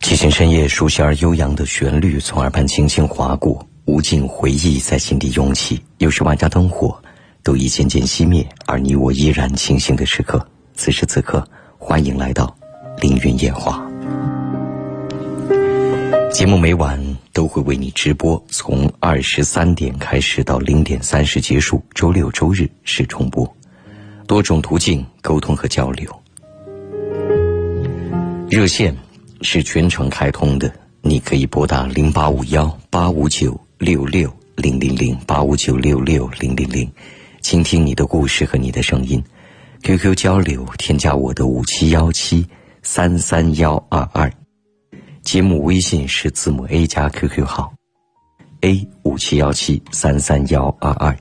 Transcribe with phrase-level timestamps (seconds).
[0.00, 5.82] 寂静深夜，熟悉而悠扬的旋律从耳畔轻轻划过，无尽回忆在心底涌起。
[5.98, 7.02] 又是万家灯火
[7.42, 10.46] 都已渐渐熄灭，而你我依然清醒的时刻。
[10.74, 11.46] 此时此刻，
[11.78, 12.54] 欢迎来到
[13.00, 13.88] 凌云夜话。
[16.30, 17.00] 节目每晚
[17.32, 23.50] 都会为你直播，从二十三点开始到零点三十结束，周六周日是重播，
[24.26, 26.08] 多种途径沟通和交流。
[28.54, 28.96] 热线
[29.40, 30.72] 是全程开通的，
[31.02, 36.88] 你可以拨打零八五幺八五九六六零零零八五九六六零零零，
[37.40, 39.20] 倾听你的故事和你的声音。
[39.82, 42.46] QQ 交流，添加我的五七幺七
[42.80, 44.32] 三三幺二二。
[45.24, 47.74] 节目微信是字母 A 加 QQ 号
[48.60, 51.18] ，A 五七幺七三三幺二二，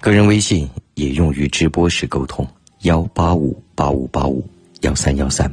[0.00, 2.46] 个人微信也用于直播时沟通，
[2.82, 4.48] 幺八五八五八五
[4.82, 5.52] 幺三幺三。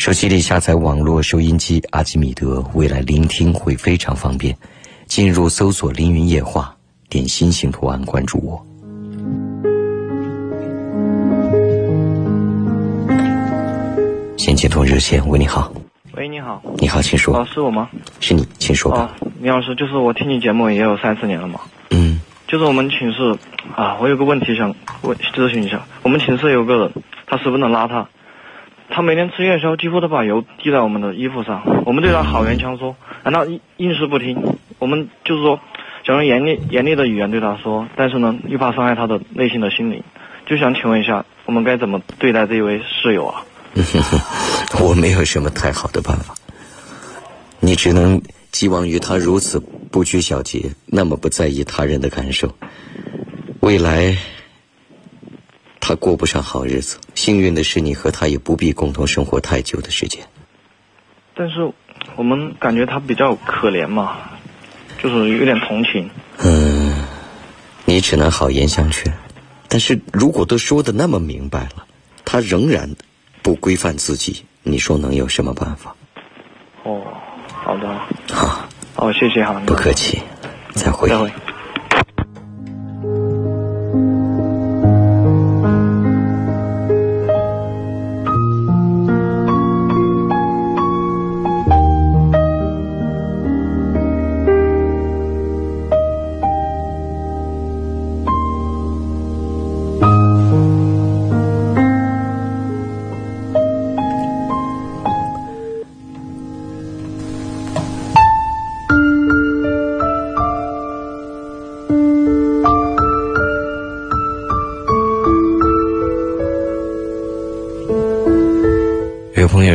[0.00, 4.56] 手机里下载网络收音机阿基米德，未来聆听会非常方便。
[5.04, 6.74] 进入搜索“凌云夜话”，
[7.10, 8.66] 点心形图案关注我。
[14.38, 15.70] 先接通热线，喂，你好。
[16.14, 16.62] 喂，你好。
[16.78, 17.36] 你好，请说。
[17.36, 17.90] 哦，是我吗？
[18.20, 19.14] 是你，请说吧。
[19.20, 21.60] 哦，李老师，就是我听你节目也有三四年了嘛。
[21.90, 22.18] 嗯。
[22.48, 23.36] 就是我们寝室
[23.76, 25.84] 啊，我有个问题想问咨询一下。
[26.02, 26.92] 我们寝室有个人，
[27.26, 28.06] 他十分的邋遢，
[28.90, 31.62] 他每天吃夜宵几乎都把油滴在我们的衣服上。
[31.86, 33.46] 我们对他好言相说，但他
[33.76, 34.58] 硬是不听。
[34.78, 35.60] 我们就是说
[36.04, 40.02] 想用严厉严厉的语言对他说，但是呢，又怕伤害他的内心的心灵。
[40.46, 43.44] 就想请问一下，我们该怎么对待这位室友啊？
[44.80, 46.34] 我没有什么太好的办法，
[47.60, 52.52] 你只能寄望于他如此不拘小节，那么不在意他人的感受。
[53.60, 54.16] 未来
[55.90, 56.98] 他过不上好日子。
[57.16, 60.24] 幸运的是，你和他也不必共同生活太久的时间。
[61.34, 61.72] 但是
[62.14, 64.18] 我们感觉他比较可怜嘛，
[65.02, 66.08] 就是有点同情。
[66.38, 67.04] 嗯，
[67.86, 69.12] 你只能好言相劝，
[69.66, 71.84] 但是如果都说的那么明白了，
[72.24, 72.94] 他仍然。
[73.42, 75.96] 不规范自己，你说能有什么办法？
[76.84, 77.00] 哦，
[77.48, 77.88] 好的，
[78.30, 80.20] 好，好，谢谢哈，不客气，
[80.74, 81.08] 再会。
[81.08, 81.32] 再会。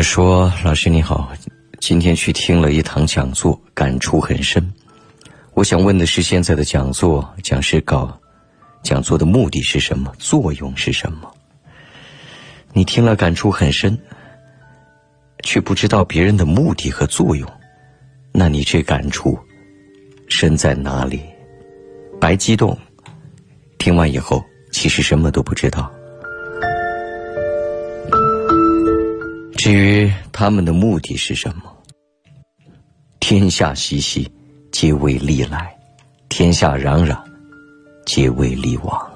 [0.05, 1.33] 说：“老师你好，
[1.79, 4.71] 今天去听了一堂讲座，感触很深。
[5.55, 8.15] 我想问的是，现在的讲座讲师稿，
[8.83, 10.13] 讲座的目的是什么？
[10.19, 11.29] 作用是什么？
[12.71, 13.97] 你听了感触很深，
[15.43, 17.51] 却不知道别人的目的和作用，
[18.31, 19.37] 那你这感触
[20.27, 21.19] 深在哪里？
[22.21, 22.77] 白激动，
[23.79, 24.41] 听完以后
[24.71, 25.91] 其实什么都不知道。”
[29.65, 31.63] 至于他们的目的是什么？
[33.19, 34.31] 天下熙熙，
[34.71, 35.57] 皆为利来；
[36.29, 37.17] 天下攘攘，
[38.05, 39.11] 皆为利往。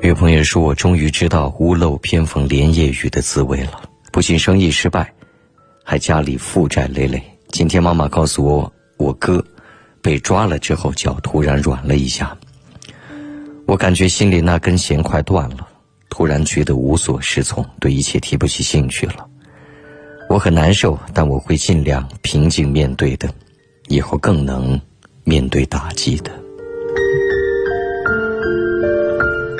[0.00, 3.82] 有朋友说：“我终于知道屋漏偏逢连夜雨的滋味了。
[4.10, 5.12] 不仅生意失败，
[5.84, 7.22] 还家里负债累累。
[7.50, 9.44] 今天妈妈告诉我，我哥
[10.00, 12.34] 被抓了之后，脚突然软了一下。”
[13.66, 15.66] 我感觉心里那根弦快断了，
[16.08, 19.26] 突然觉得无所适从，对一切提不起兴趣了。
[20.28, 23.28] 我很难受，但我会尽量平静面对的，
[23.88, 24.80] 以后更能
[25.24, 26.30] 面对打击的。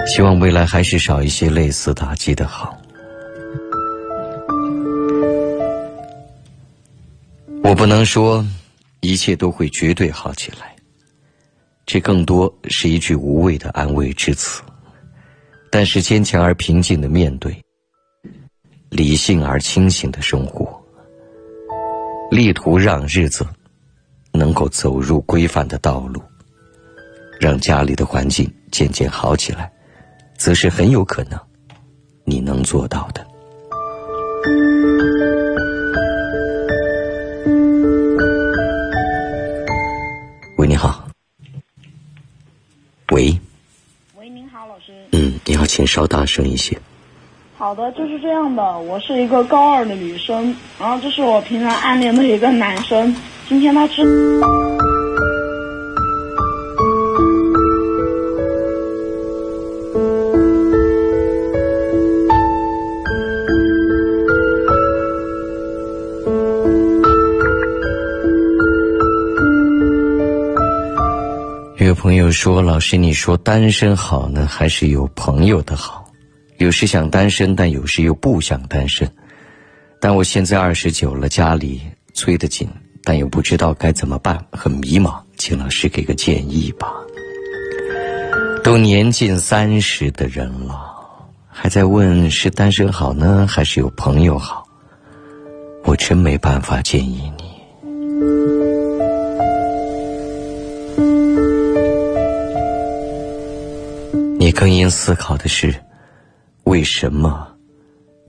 [0.07, 2.79] 希望未来还是少一些类似打击的好。
[7.63, 8.47] 我不能说
[9.01, 10.74] 一切都会绝对好起来。
[11.87, 14.63] 这更多是一句无谓的安慰之词，
[15.71, 17.55] 但是坚强而平静的面对，
[18.89, 20.83] 理性而清醒的生活，
[22.31, 23.47] 力图让日子
[24.33, 26.23] 能够走入规范的道路，
[27.39, 29.71] 让家里的环境渐渐好起来，
[30.39, 31.39] 则是很有可能
[32.25, 33.25] 你能做到的。
[43.11, 43.41] 喂，喂，
[44.21, 44.93] 喂，您好，老师。
[45.13, 46.79] 嗯，你好，请稍大声一些。
[47.59, 53.15] 好的，就是这样的，我是一个高二的女生，然后这是我平常暗恋的一个男生，
[53.47, 54.41] 今天他知。
[72.25, 76.03] 友说：“老师，你说单身好呢，还是有朋友的好？
[76.57, 79.07] 有时想单身，但有时又不想单身。
[80.01, 81.83] 但我现在二十九了，家里
[82.15, 82.67] 催得紧，
[83.03, 86.89] 但又不知道该怎么办，很迷茫，请老师给个建议吧。
[88.63, 90.81] 都年近三十的人了，
[91.47, 94.67] 还在问是单身好呢，还是有朋友好？
[95.85, 97.45] 我真没办法建议你。”
[104.45, 105.75] 你更应思考的是，
[106.65, 107.49] 为什么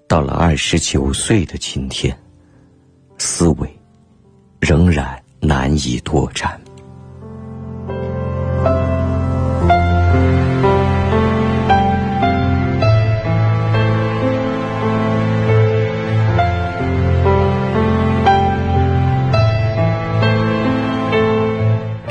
[0.07, 2.17] 到了二十九岁的今天，
[3.17, 3.69] 思维
[4.61, 6.57] 仍然难以拓展？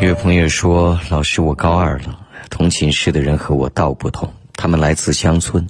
[0.02, 2.20] 有朋友说：“老师，我高二了。”
[2.54, 5.66] 同寝室的人和我道不同，他们来自乡村，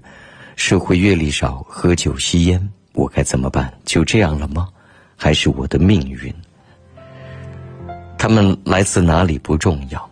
[0.54, 2.60] 社会阅历少，喝酒吸烟，
[2.92, 3.72] 我该怎么办？
[3.86, 4.68] 就这样了吗？
[5.16, 6.30] 还是我的命运？
[8.18, 10.10] 他们来自哪里不重要，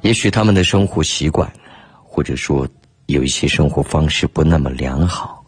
[0.00, 1.52] 也许他们的生活习惯，
[2.02, 2.66] 或者说
[3.04, 5.44] 有一些生活方式不那么良好，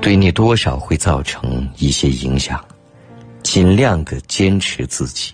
[0.00, 2.60] 对你多少会造成一些影响。
[3.44, 5.32] 尽量的坚持自己。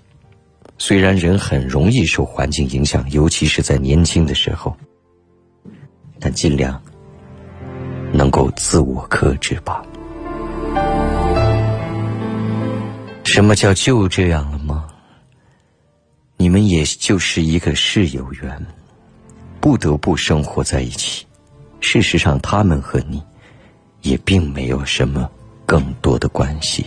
[0.79, 4.77] 虽然人很容易受环境影响，尤其是在年轻的时候，
[6.21, 6.81] 但尽量
[8.13, 9.83] 能够自我克制吧。
[13.25, 14.87] 什么叫就这样了吗？
[16.37, 18.67] 你们也就是一个室友缘，
[19.61, 21.27] 不得不生活在一起。
[21.81, 23.23] 事实上，他们和你
[24.03, 25.31] 也并没有什么
[25.65, 26.85] 更多的关系。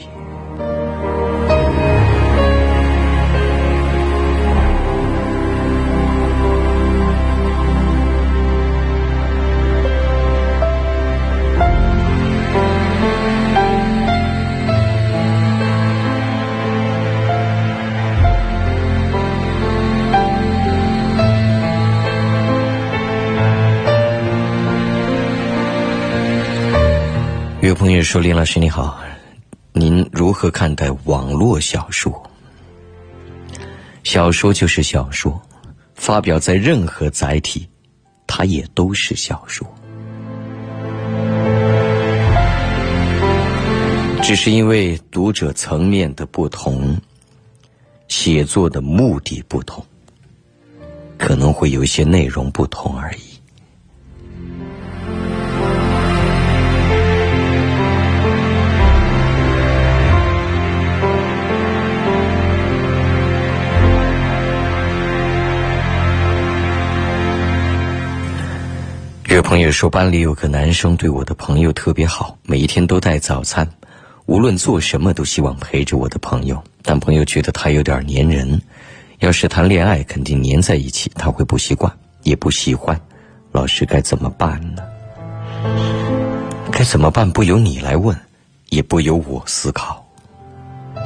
[27.90, 29.02] 朋友说：“林老师你好，
[29.74, 32.30] 您如何看待网络小说？
[34.04, 35.42] 小说就是小说，
[35.96, 37.68] 发表在任何载体，
[38.28, 39.66] 它也都是小说。
[44.22, 46.96] 只是因为读者层面的不同，
[48.08, 49.84] 写作的目的不同，
[51.18, 53.29] 可能会有一些内容不同而已。”
[69.50, 73.68] 朋友说，班里有个男生对我的朋友特别好，每一天都带早餐，
[74.28, 76.64] 无论做什么都希望陪着我的朋友。
[76.84, 78.62] 但朋友觉得他有点粘人，
[79.22, 81.92] 要是谈恋爱肯定粘在一起，他会不习惯，
[82.22, 82.96] 也不喜欢。
[83.52, 84.84] 老师该怎么办呢？
[86.72, 87.28] 该怎么办？
[87.32, 88.16] 不由你来问，
[88.70, 90.06] 也不由我思考，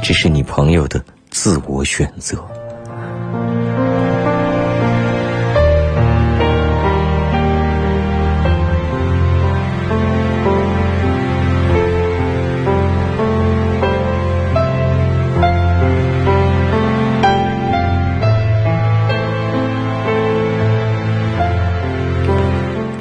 [0.03, 2.45] 这是你朋友的自我选择。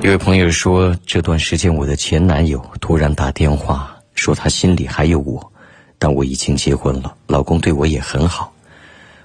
[0.02, 5.52] 有位朋友说，这段时间我的前男友突然打电话说他心里还有我，
[5.96, 8.52] 但我已经结婚了，老公对我也很好。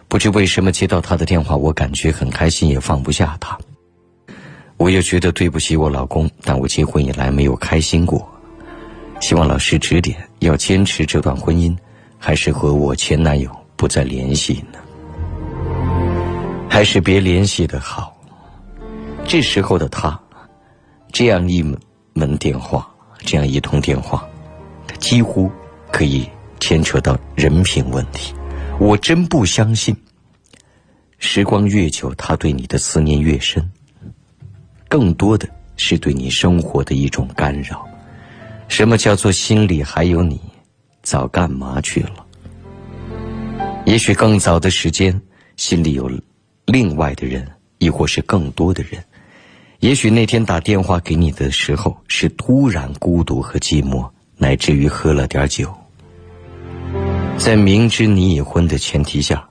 [0.08, 3.58] 不知为什么接到他的电话，我感觉很开心，也放不下他。
[4.78, 8.30] 我又觉得对不起我老公，但我结婚以来没有开心过。
[9.20, 11.76] 希望老师指点，要坚持这段婚姻，
[12.20, 14.78] 还是和我前男友不再联系呢？
[16.70, 18.16] 还是别联系的好。
[19.26, 20.18] 这时候的他。
[21.18, 21.76] 这样一门
[22.14, 22.88] 门电话，
[23.22, 24.24] 这样一通电话，
[24.86, 25.50] 它几乎
[25.92, 28.36] 可以牵扯到人品问题。
[28.80, 29.98] 我真不相信，
[31.18, 33.68] 时光越久，他对你的思念越深。
[34.88, 37.84] 更多的是对你生活的一种干扰。
[38.68, 40.40] 什么叫做心里还有你？
[41.02, 42.24] 早干嘛去了？
[43.88, 45.20] 也许更早的时间，
[45.56, 46.08] 心里有
[46.68, 47.44] 另外的人，
[47.80, 49.04] 亦或是更多的人。
[49.80, 55.72] 也许那天打电话给你的时候，是突然孤独和寂寞，乃至于喝了点酒。
[57.38, 59.48] 在明知你已婚的前提下，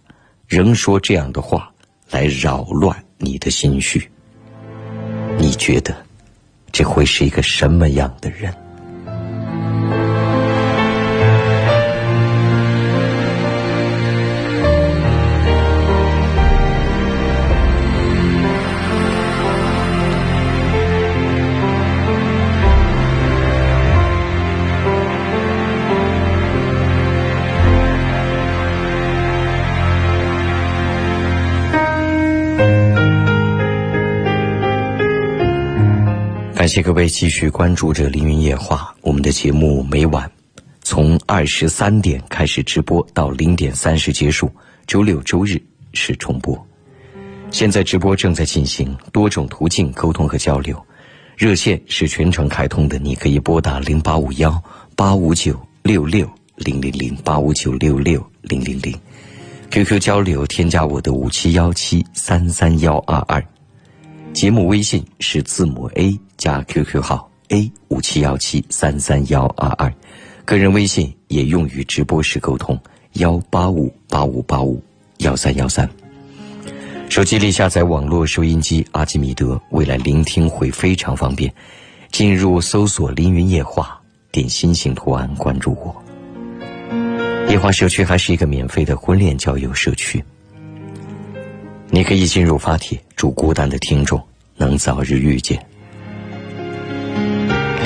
[0.48, 1.70] 仍说这样的话
[2.10, 4.10] 来扰乱你的心绪。
[5.38, 5.94] 你觉得
[6.72, 8.52] 这会是一个什么样的人？
[36.66, 40.28] 感谢各位继续关注着《凌云夜话》，我们的节目每晚
[40.82, 44.50] 从二十三点开始直播到零点三十结束，
[44.84, 46.60] 周六周日是重播。
[47.52, 50.76] 现在直播正在进行，多种途径沟通和交流，
[51.36, 54.60] 热线是全程开通的，你可以拨打零八五幺
[54.96, 58.92] 八五九六六零零零八五九六六零零零
[59.70, 63.40] ，QQ 交流添加我的五七幺七三三幺二二。
[64.32, 69.92] 节目微信是字母 A 加 QQ 号 A 五七幺七三三幺二二，
[70.44, 72.78] 个人微信也用于直播时沟通
[73.14, 74.82] 幺八五八五八五
[75.18, 75.88] 幺三幺三。
[77.08, 81.52] 手机里下载网络收音机阿基米德，未来聆听会非常方便。
[82.10, 84.00] 进入搜索“凌云夜话”，
[84.32, 85.94] 点心形图案关注我。
[87.48, 90.22] 夜话社区还是一个免费的婚恋交友社区。
[91.90, 94.20] 你可以进入发帖，祝孤单的听众
[94.56, 95.64] 能早日遇见。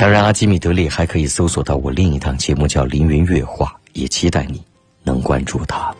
[0.01, 4.59] 当然，阿基米德里还可以搜索到我另一档节目，叫《凌云月话》，也期待你
[5.03, 5.95] 能关注他。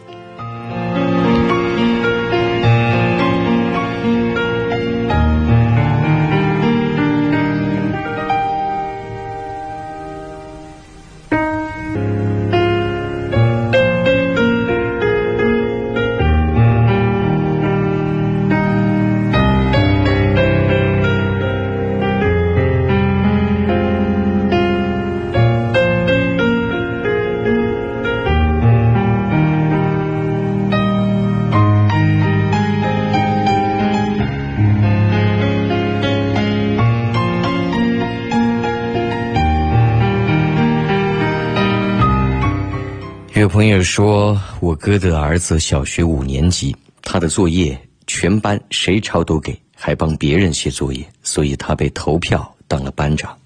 [43.61, 53.37] 朋友说，我哥的儿子小学五年级，他的作业全班谁抄都给，还帮别人写作业，所以他被投票当了班长。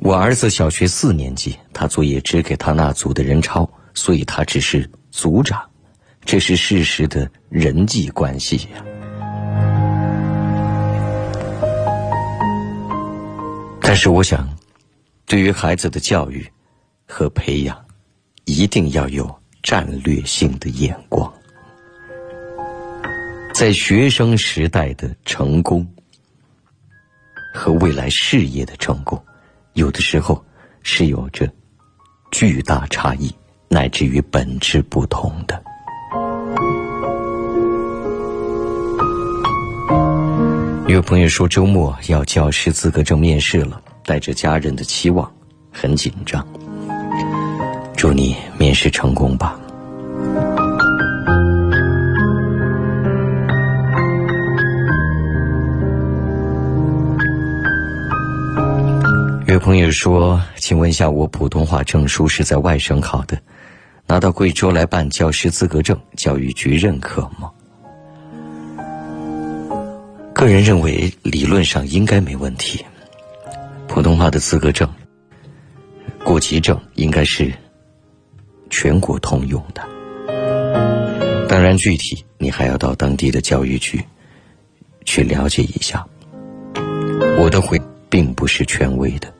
[0.00, 5.62] 我儿子小学四年级，他作业只给他那组的人抄，所以他只是组长，
[6.24, 8.82] 这是事实的人际关系呀。
[13.82, 14.48] 但是我想，
[15.26, 16.50] 对于孩子的教育
[17.06, 17.83] 和培养。
[18.44, 21.32] 一定要有战略性的眼光，
[23.54, 25.86] 在学生时代的成功
[27.54, 29.22] 和未来事业的成功，
[29.72, 30.44] 有的时候
[30.82, 31.50] 是有着
[32.30, 33.34] 巨大差异，
[33.68, 35.62] 乃至于本质不同的。
[40.86, 45.32] 有朋友说周末要教师资格证面试了，带着家人的期望，
[45.72, 46.46] 很紧张。
[48.04, 49.58] 祝你面试成功吧。
[59.46, 63.40] 有朋友说：“请问一下，我普通话证书是在外省考的，
[64.06, 67.50] 拿到贵州来办教师资格证，教育局认可吗？”
[70.34, 72.84] 个人认为，理论上应该没问题。
[73.88, 74.86] 普通话的资格证、
[76.22, 77.50] 国籍证应该是。
[78.76, 79.86] 全国通用的，
[81.48, 84.04] 当然具体你还要到当地的教育局
[85.04, 86.04] 去了解一下。
[87.38, 89.33] 我的回并不是权威的。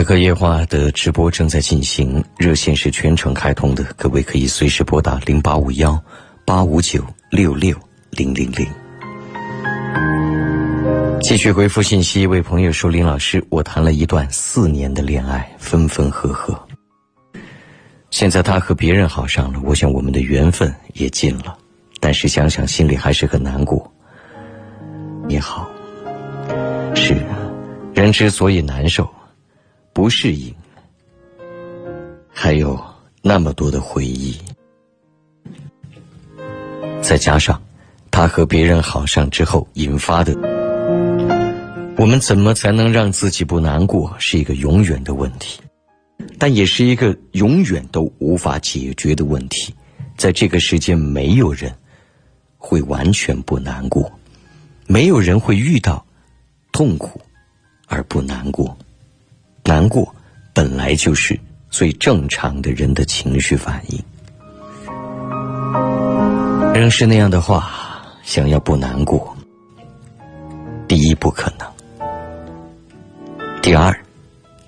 [0.00, 6.02] 此刻夜话的直播正在进行，热线是全程开通的，各位可以随时拨打零八五幺
[6.46, 7.76] 八五九六六
[8.08, 8.66] 零零零。
[11.20, 16.58] 继续回复信息，一位朋友说：“林老师，我谈了一段四年的恋爱，分分合合。
[18.08, 21.58] 现在他和别人好上了，我想我们的缘分也尽了。
[22.00, 23.92] 但是想想心里还是很难过。
[25.28, 25.68] 你好，
[26.94, 27.36] 是啊
[27.92, 29.06] 人之所以难受，
[29.92, 30.54] 不适应，
[32.32, 32.80] 还有
[33.22, 34.38] 那么多的回忆，
[37.02, 37.60] 再加上
[38.10, 40.34] 他和别人好上之后引发的。”
[41.98, 45.60] 我们怎么才能让自己不难过，是一个永远的问题，
[46.38, 49.74] 但也是一个永远都无法解决的问题。
[50.16, 51.70] 在这个世间，没有人
[52.56, 54.10] 会完全不难过，
[54.86, 56.02] 没有人会遇到
[56.72, 57.20] 痛苦
[57.86, 58.74] 而不难过。
[59.64, 60.14] 难过
[60.52, 61.38] 本来就是
[61.70, 64.02] 最正常的人的情绪反应。
[66.74, 67.70] 仍是那样的话，
[68.22, 69.36] 想要不难过，
[70.88, 71.68] 第一不可能。
[73.60, 73.94] 第二，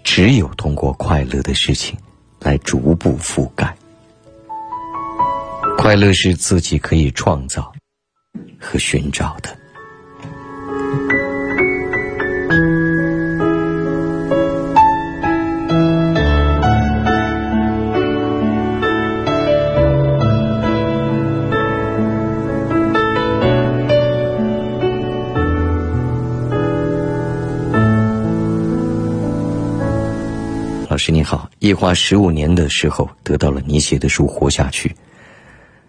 [0.05, 1.97] 只有通过快乐的事情
[2.41, 3.75] 来逐步覆盖。
[5.79, 7.73] 快乐是自己可以创造
[8.61, 9.57] 和寻找的。
[30.93, 34.91] 老师你好，一花十五年的时候得到了你写的书《活下去》，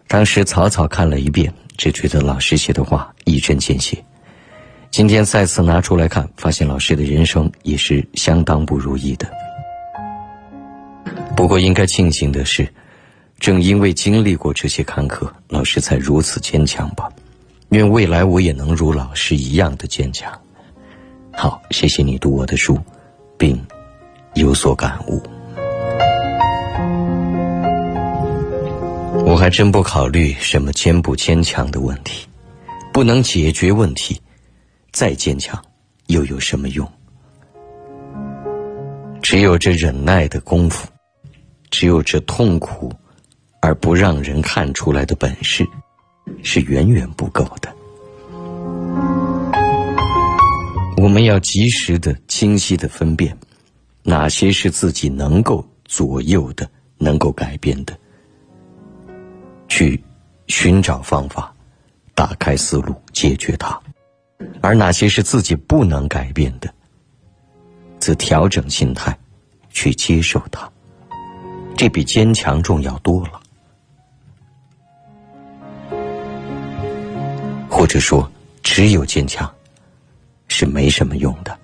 [0.07, 4.01] 当时草草看了一遍，只觉得老师写的话一针见血。
[4.91, 9.29] 今天再次拿出来看，发现老师的人生也是相当不如意的。
[11.35, 12.65] 不过应该庆幸的是，
[13.41, 17.09] 正因为经历过这些坎坷，老师才如此坚强吧。
[17.71, 20.31] 愿未来我也能如老师一样的坚强。
[21.33, 22.79] 好，谢谢你读我的书，
[23.37, 23.61] 并。
[24.35, 25.21] 有所感悟，
[29.25, 32.27] 我还真不考虑什么坚不坚强的问题，
[32.91, 34.19] 不能解决问题，
[34.91, 35.63] 再坚强
[36.07, 36.89] 又有什么用？
[39.21, 40.87] 只有这忍耐的功夫，
[41.69, 42.91] 只有这痛苦
[43.61, 45.63] 而不让人看出来的本事，
[46.41, 47.71] 是远远不够的。
[50.97, 53.37] 我们要及时的、清晰的分辨。
[54.03, 57.97] 哪些是自己能够左右的、能够改变的？
[59.69, 60.03] 去
[60.47, 61.51] 寻找方法，
[62.13, 63.81] 打开思路，解决它；
[64.61, 66.71] 而哪些是自己不能改变的，
[67.97, 69.17] 则调整心态，
[69.69, 70.69] 去接受它。
[71.75, 73.39] 这比坚强重要多了。
[77.69, 78.29] 或者说，
[78.61, 79.51] 只有坚强
[80.47, 81.57] 是没什么用的。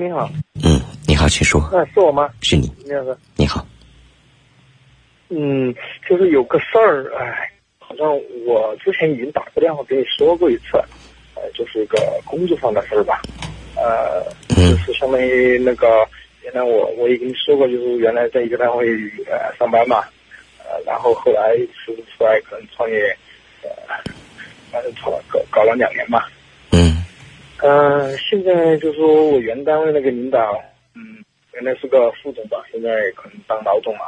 [0.00, 1.68] 嗯，你好，请说。
[1.72, 2.30] 那是我吗？
[2.40, 2.70] 是你。
[2.84, 3.16] 你好。
[3.34, 3.66] 你好。
[5.28, 5.74] 嗯，
[6.08, 8.06] 就是有个事儿，哎，好像
[8.46, 10.78] 我之前已经打过电话给你说过一次，
[11.34, 13.20] 呃，就是一个工作上的事儿吧，
[13.74, 15.86] 呃，就是相当于那个，
[16.44, 18.86] 原来我我也跟你说过，就是原来在一个单位
[19.26, 20.04] 呃上班嘛，
[20.58, 23.14] 呃，然后后来辞职出来，可能创业，
[23.62, 23.68] 呃，
[24.70, 26.30] 反正搞搞搞了两年吧。
[26.70, 27.02] 嗯，
[28.18, 30.62] 现在就是说我原单位那个领导，
[30.94, 34.00] 嗯，原来是个副总吧，现在可能当老总了。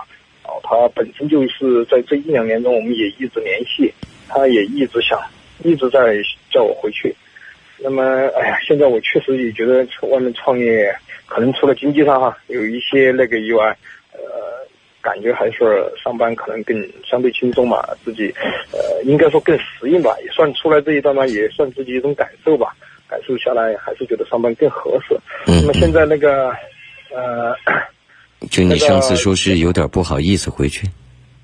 [0.45, 3.93] 哦他本身就是在这一两年中，我们也一直联系，
[4.29, 5.21] 他也一直想，
[5.63, 6.17] 一直在
[6.51, 7.15] 叫我回去。
[7.79, 8.03] 那么，
[8.37, 10.95] 哎呀，现在我确实也觉得外面创业，
[11.27, 13.77] 可能除了经济上哈有一些那个以外，
[14.13, 14.21] 呃，
[15.01, 18.33] 感觉还是上班可能更相对轻松嘛，自己，
[18.73, 22.75] 呃，应该说更适应吧，也算出来这一段嘛，也算自己一种感受吧。
[23.11, 25.15] 感受下来，还是觉得上班更合适。
[25.47, 26.51] 嗯那么现在那个，
[27.13, 27.55] 呃，
[28.51, 30.87] 就你上次说是有点不好意思回去。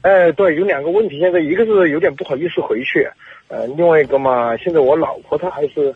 [0.03, 1.19] 哎，对，有两个问题。
[1.19, 3.09] 现在一个是有点不好意思回去，
[3.49, 5.93] 呃，另外一个嘛，现在我老婆她还是，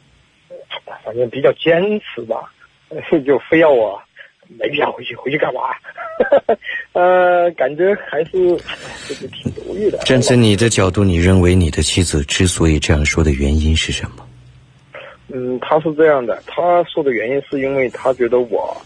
[1.04, 2.52] 反正比较坚持吧，
[3.24, 4.02] 就非要我
[4.59, 5.61] 没必要回去，回去干嘛？
[6.92, 8.33] 呃，感觉还是
[9.09, 9.98] 就是挺犹豫的。
[9.98, 14.26] 站在你的角度，你认为你的妻子之所以这样说的原因是什么？
[15.33, 18.77] 嗯，他是这样的，他说的原因是因为他觉得我，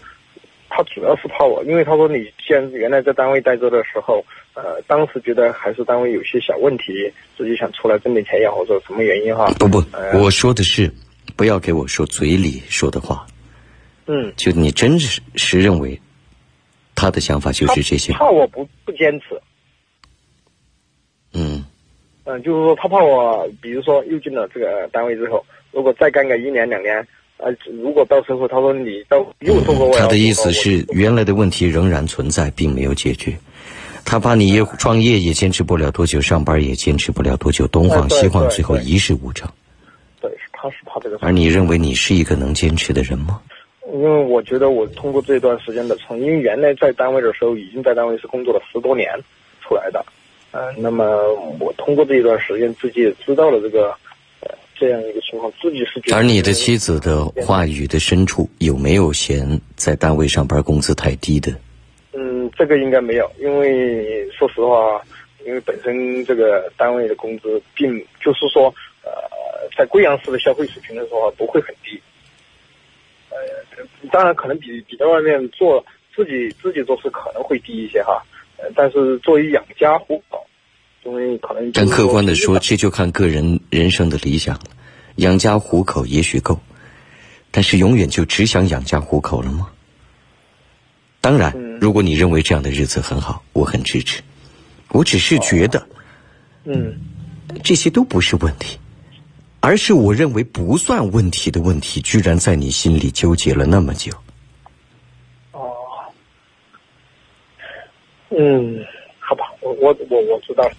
[0.69, 9.51] 他主要是怕我，因为他说你既然原来在单位待着的时候，呃，当时觉得还是单位有些小问题，自己想出来挣点钱也好，或者什么原因哈。
[9.59, 10.91] 不不，我说的是，
[11.35, 13.25] 不要给我说嘴里说的话。
[14.07, 15.99] 嗯，就你真是是认为，
[16.93, 18.13] 他的想法就是这些。
[18.13, 19.41] 怕我不不坚持。
[21.33, 21.65] 嗯。
[22.27, 33.37] 嗯，就是说他怕我，比如说又进了这个单位之后，如果再干个一年两年，呃，如果到时候他说你到又做过我，他的意思是原来的问题仍然存在，并没有解决。
[34.05, 39.49] 他怕你也创业也坚持不了多久，上班也坚持不了多久，东晃西晃，最后一事无成。
[40.21, 41.17] 对，他是怕这个。
[41.19, 43.41] 而你认为你是一个能坚持的人吗？
[43.91, 49.09] 因为我觉得我通过这段时间的从，因为原来在单位的时候已经在单位是工作了十多年
[49.61, 50.05] 出来的。
[50.51, 51.05] 呃，那么
[51.59, 53.97] 我通过这一段时间，自己也知道了这个，呃，
[54.77, 56.01] 这样一个情况，自己是。
[56.13, 61.51] 而你的妻子的话语的深处有没有嫌在单位上班工资太低的？
[62.13, 65.01] 嗯，这个应该没有，因为说实话，
[65.45, 69.11] 因为本身这个单位的工资并就是说，呃，
[69.77, 71.99] 在贵阳市的消费水平的话不会很低。
[73.29, 73.37] 呃，
[74.11, 75.85] 当然可能比比在外面做
[76.15, 78.23] 自己自己做事可能会低一些哈。
[78.57, 80.47] 呃但是作为养家糊口，
[81.05, 81.71] 因为可能。
[81.71, 84.63] 但客观的说，这就看个人人生的理想了。
[85.17, 86.59] 养家糊口也许够，
[87.51, 89.69] 但是永远就只想养家糊口了吗？
[91.21, 94.21] 当然，如果你认为这样的日子很好，我很支持。
[94.89, 95.87] 我只是觉得，
[96.65, 96.95] 嗯，
[97.63, 98.77] 这些都不是问题，
[99.59, 104.11] 而是我认为不算问题的问题，居然在你心里纠结了那么久。
[105.51, 105.71] 哦
[108.29, 108.85] 嗯，
[109.19, 110.71] 好吧，我我我我知道了。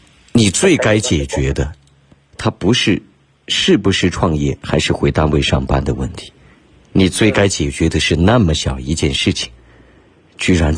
[0.58, 1.70] 最该解决的，
[2.38, 3.02] 他不是
[3.46, 6.32] 是不是创业，还是回单位上班的问题。
[6.92, 9.52] 你最该解决的是那么小一件事情，
[10.38, 10.74] 居然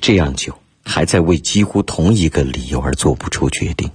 [0.00, 3.90] 这样久，还在为几乎同一个理由而做不出决定。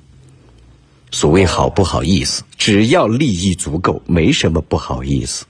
[1.09, 5.47] 所谓好不好意思，只要利益足够，没什么不好意思。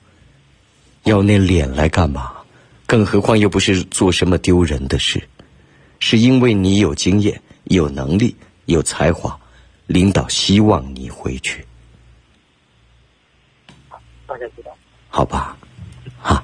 [1.04, 2.32] 要那脸来干嘛？
[2.86, 5.22] 更何况又不是做什么丢人的事。
[6.00, 8.34] 是因为你有经验、有能力、
[8.66, 9.38] 有才华，
[9.88, 11.66] 领导希望你回去。
[14.28, 14.76] 大概知道。
[15.10, 15.58] 好吧，
[16.20, 16.44] 好，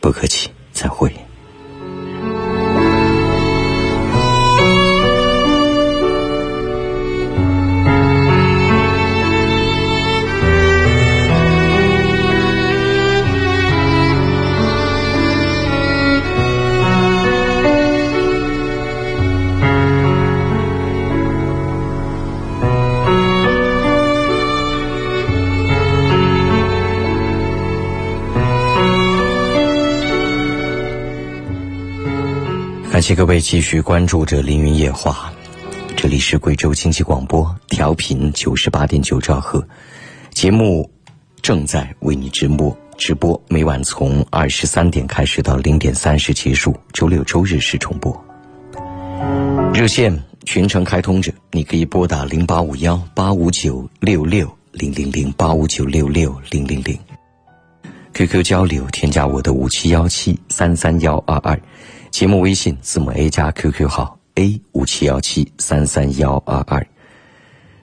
[0.00, 1.12] 不客气，再会。
[33.02, 35.32] 感谢各位继续关注着《凌云夜话》，
[35.96, 39.66] 这里是贵州经济广播，调频九十八点九兆赫，
[40.30, 40.88] 节目
[41.42, 48.24] 正在为你直播，直播每晚从二十三点开始到零点三十结束，周六周日是重播。
[49.74, 56.96] 热线全程开通着，你可以拨打零八五幺八五九六六零零零八五九六六零零零
[58.14, 61.60] ，QQ 交流添加我的五七幺七三三幺二二。
[62.12, 66.86] 节目微信字母 A 加 QQ 号 A 五七幺七三三幺二二，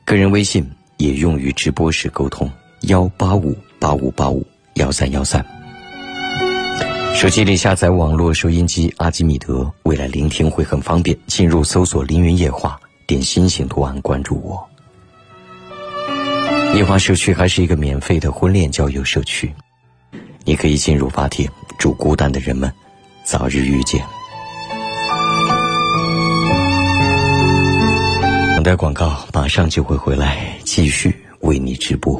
[0.05, 2.49] 个人微信也用于直播时沟通
[2.81, 5.43] 幺八五八五八五幺三幺三。
[7.15, 11.17] 手机里下载网络收音机阿基米德，未来聆听会很方便。
[11.25, 14.63] 进入搜索“凌云夜话”，点心形图案关注我。
[16.75, 19.51] 夜话社区还是一个免费的婚恋交友社区，
[20.45, 22.71] 你可以进入发帖，祝孤单的人们
[23.25, 24.05] 早日遇见。
[28.59, 32.13] 等待广告，马上就会回来，继续为你直播。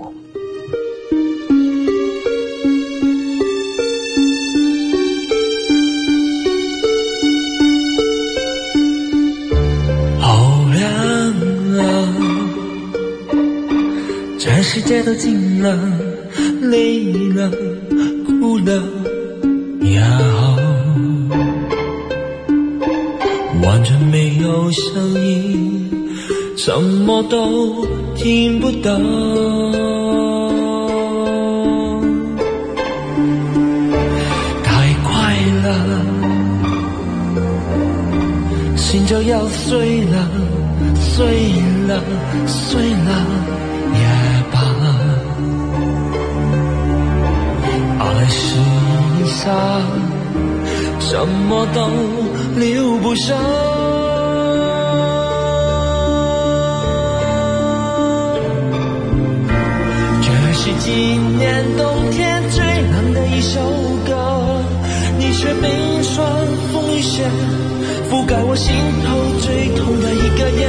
[10.18, 10.90] 好亮
[11.78, 12.08] 啊！
[14.40, 15.78] 全世界都静了，
[16.62, 17.52] 累了，
[18.26, 18.82] 哭了，
[19.82, 20.56] 也好，
[23.62, 25.79] 完全没有声音。
[26.62, 28.92] 什么都听不到，
[34.62, 35.10] 太快
[35.64, 35.68] 了，
[38.76, 40.28] 心就要碎了，
[40.96, 41.54] 碎
[41.88, 42.04] 了，
[42.46, 43.26] 碎了
[43.96, 44.02] 也
[44.52, 44.60] 罢。
[48.00, 48.60] 爱是
[49.16, 49.48] 一场
[51.00, 51.80] 什么都
[52.60, 53.34] 留不下。
[60.92, 63.62] 今年冬天最冷的一首
[64.08, 64.64] 歌，
[65.20, 66.28] 你却冰霜
[66.74, 67.30] 风雨雪，
[68.10, 68.74] 覆盖我心
[69.06, 69.08] 头
[69.40, 70.68] 最痛的一个夜。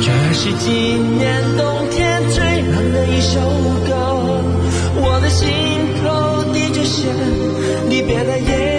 [0.00, 3.38] 这是今年冬天最冷的一首
[3.86, 3.92] 歌，
[4.96, 5.46] 我的心
[6.00, 7.04] 头滴着血，
[7.90, 8.77] 离别的夜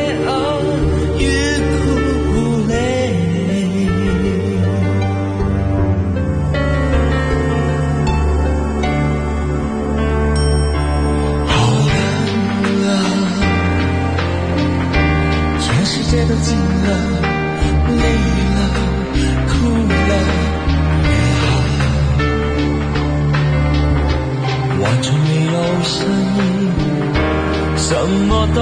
[28.01, 28.61] 什么都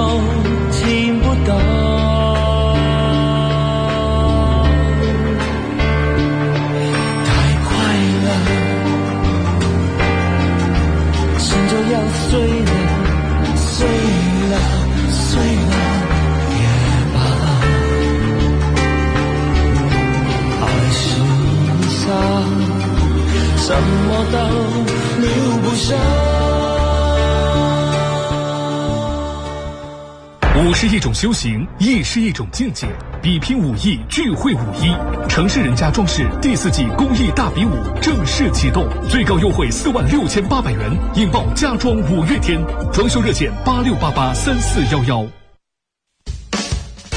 [0.72, 1.50] 听不到。
[7.24, 7.28] 太
[7.62, 7.70] 快
[8.24, 8.28] 了，
[11.38, 12.30] 心就要碎
[12.64, 12.72] 了，
[13.54, 13.86] 碎
[14.50, 14.54] 了，
[15.08, 15.30] 碎
[15.70, 15.72] 了，
[16.58, 16.60] 也
[17.14, 17.16] 罢。
[20.62, 21.00] 爱是
[21.70, 22.06] 一场
[23.56, 23.66] 什
[24.08, 24.36] 么都
[25.20, 25.26] 留
[25.62, 25.94] 不下。
[30.80, 32.86] 是一种修行，亦是一种境界。
[33.20, 34.94] 比拼武艺，聚会武艺。
[35.28, 42.60] 城市人家装饰第四季公益大比武正式启动，最高优惠四万六千八百元，引爆家装五月天，
[42.92, 45.26] 装修热线八六八八三四幺幺。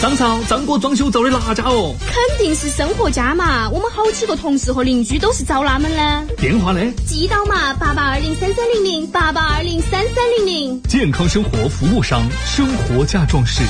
[0.01, 1.93] 张超，张哥装修找的哪家哦？
[2.07, 6.35] 肯定是生活家嘛，我们好几个同事和邻居都是找他们的。
[6.37, 6.81] 电话呢？
[7.05, 10.81] 记到嘛，八八二零三三零零，八八二零三三零零。
[10.89, 13.61] 健康生活服务商，生活家装饰。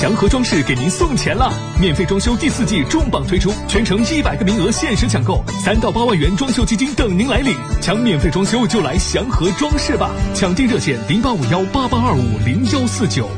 [0.00, 1.52] 祥和装饰给您送钱了！
[1.80, 7.52] 免费装修第四季重磅推出，全程一百个名额限时抢购，三到八万元装修基金等您来领。
[7.82, 10.08] 抢免费装修就来祥和装饰吧！
[10.36, 13.28] 抢订热线零八五幺八八二五零幺四九。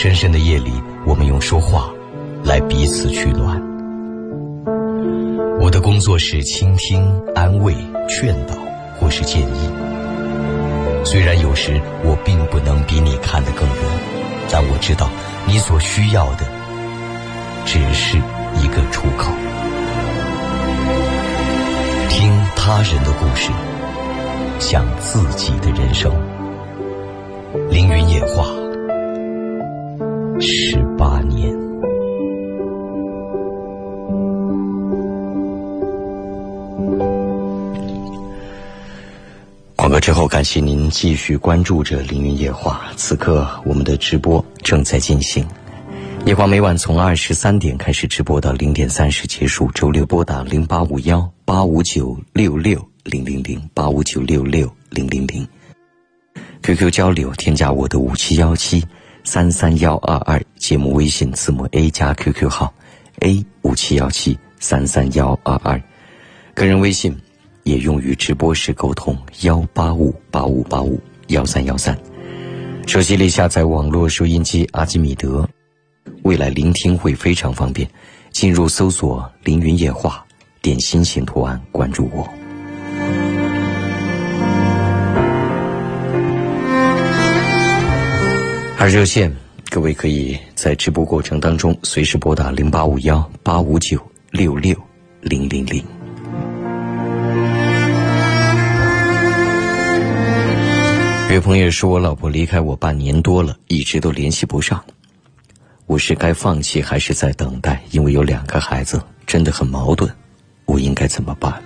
[0.00, 0.70] 深深的夜里，
[1.04, 1.90] 我们用说话
[2.44, 3.60] 来彼此取暖。
[5.60, 7.74] 我的工作是倾听、安慰、
[8.08, 8.54] 劝导
[8.94, 9.70] 或是建议。
[11.04, 13.76] 虽然有时我并不能比你看得更远，
[14.48, 15.10] 但我知道
[15.48, 16.46] 你所需要的
[17.66, 18.18] 只是
[18.62, 19.32] 一个出口。
[22.08, 23.50] 听他人的故事，
[24.60, 26.12] 想自己的人生。
[27.68, 28.46] 凌云野话，
[30.40, 31.52] 十八年。
[39.74, 42.92] 广告之后，感谢您继续关注着凌云夜话。
[42.96, 45.46] 此刻我们的直播正在进行，
[46.24, 49.70] 夜话每晚从二十三点开始直播到零点三十结束。
[49.72, 55.46] 周六拨打零八五幺八五九六六零零零八五九六六零零零
[56.62, 58.84] ，QQ 交流添加我的五七幺七
[59.30, 62.72] 三三幺二二，节目微信字母 A 加 QQ 号
[63.20, 65.78] A 五七幺七三三幺二二，
[66.54, 67.14] 个人微信。
[67.62, 71.94] 也用于直播时沟通，幺八五八五八五幺三幺三。
[72.86, 75.46] 手机里下载网络收音机阿基米德，
[76.22, 77.86] 未来聆听会非常方便。
[78.30, 80.24] 进入搜索“凌云夜话”，
[80.62, 82.26] 点心形图案关注我。
[88.80, 89.34] 而热线，
[89.70, 94.72] 各位可以在直播过程当中随时拨打零八五幺八五九六六
[95.20, 95.84] 零零零。
[101.34, 104.82] 有朋友说，我老婆离开我半年多了，一直都联系不上。
[105.86, 107.82] 我是该放弃还是在等待？
[107.90, 110.08] 因为有两个孩子，真的很矛盾。
[110.66, 111.60] 我应该怎么办？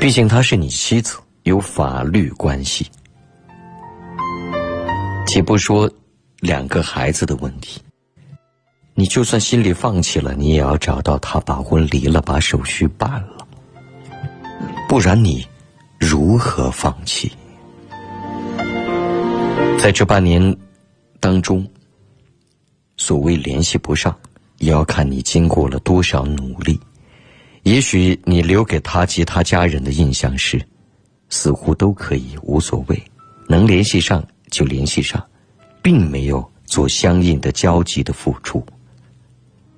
[0.00, 2.88] 毕竟她是你妻子，有法律关系。
[5.26, 5.90] 且不说
[6.40, 7.80] 两个孩子的问题，
[8.94, 13.46] 你就算心里放弃了，你也要找到他把婚离了，把手续办了，
[14.88, 15.44] 不然你
[15.98, 17.30] 如何放弃？
[19.78, 20.56] 在这半年
[21.20, 21.68] 当中，
[22.96, 24.16] 所谓联系不上，
[24.58, 26.78] 也要看你经过了多少努力。
[27.64, 30.64] 也许你留给他及他家人的印象是，
[31.28, 33.02] 似乎都可以无所谓，
[33.48, 35.24] 能联系上就联系上，
[35.82, 38.64] 并没有做相应的焦急的付出。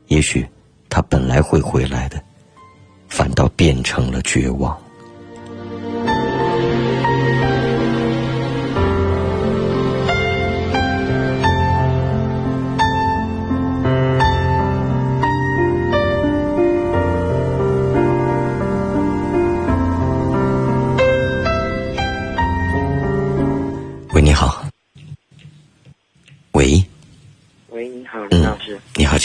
[0.07, 0.47] 也许
[0.89, 2.23] 他本来会回来的，
[3.09, 4.79] 反倒变成了绝望。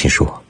[0.04, 0.44] 请说。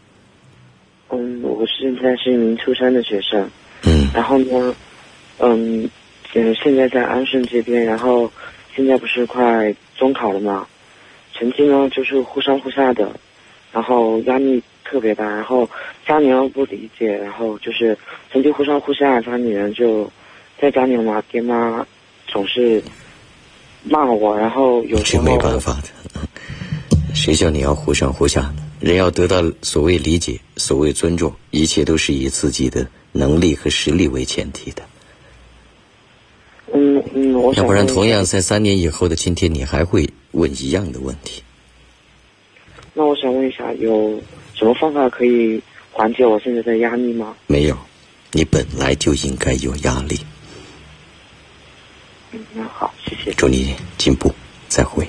[1.12, 3.48] 嗯，我现在是一名初三的学生。
[3.84, 4.10] 嗯。
[4.12, 4.76] 然后呢，
[5.38, 5.88] 嗯，
[6.34, 8.32] 嗯，现在在安顺这边，然后
[8.76, 10.66] 现在不是快中考了嘛？
[11.34, 13.12] 成绩呢就是忽上忽下的，
[13.72, 15.70] 然后压力特别大，然后
[16.08, 17.96] 家里又不理解，然后就是
[18.32, 20.12] 成绩忽上忽下，家里人就
[20.60, 21.86] 在家里嘛，爹妈
[22.26, 22.82] 总是。
[23.86, 25.90] 骂我，然后有这没办法的，
[27.14, 28.64] 谁叫你要忽上忽下呢？
[28.84, 34.84] 人要得到所谓理解、所谓尊重，一切都是以自己的能力和实力为前提的。
[36.74, 41.42] 嗯嗯，我要不然，同样在三年以后的今天，你还会问一样的问题。
[42.94, 44.22] 那我想问一下，有
[44.54, 45.62] 什么方法可以
[45.94, 47.34] 缓解我现在的压力吗？
[47.48, 47.78] 没有，
[48.34, 50.20] 你本来就应该有压力。
[52.34, 53.32] 嗯，那好，谢谢。
[53.38, 54.30] 祝你进步，
[54.68, 55.08] 再会。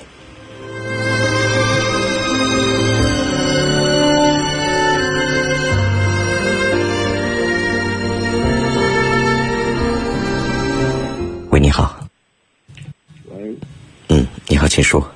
[14.74, 15.08] 请说。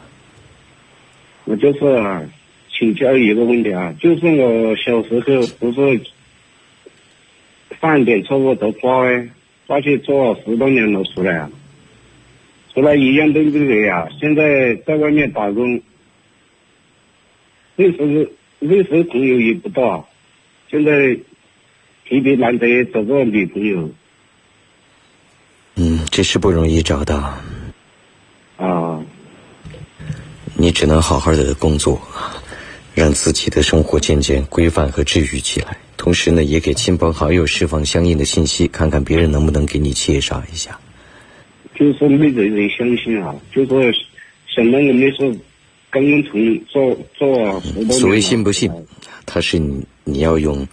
[1.44, 2.28] 我就是
[2.70, 6.00] 请教一个问题啊，就是我小时候不是
[7.80, 9.28] 犯点错误都抓哎，
[9.66, 11.50] 抓去坐十多年了出来啊。
[12.72, 14.08] 出来一样都不对呀！
[14.20, 15.80] 现在在外面打工，
[17.74, 20.06] 那时候那时候朋友也不多，
[20.70, 21.16] 现在
[22.08, 23.90] 特别难得找个女朋友。
[25.74, 27.34] 嗯，这是不容易找到。
[28.56, 29.02] 啊。
[30.60, 32.00] 你只能好好的工作，
[32.94, 35.76] 让自己的生活渐渐规范和治愈起来。
[35.96, 40.78] 同时呢，也给亲朋好友释放相应的信息，看看别人能不能给你介绍一下。
[41.74, 43.82] 就是说没人人相信啊，就是说
[44.46, 45.36] 想到我们是
[45.90, 47.60] 刚刚从做做
[47.90, 48.70] 所谓信不信，
[49.26, 50.64] 他是你你要用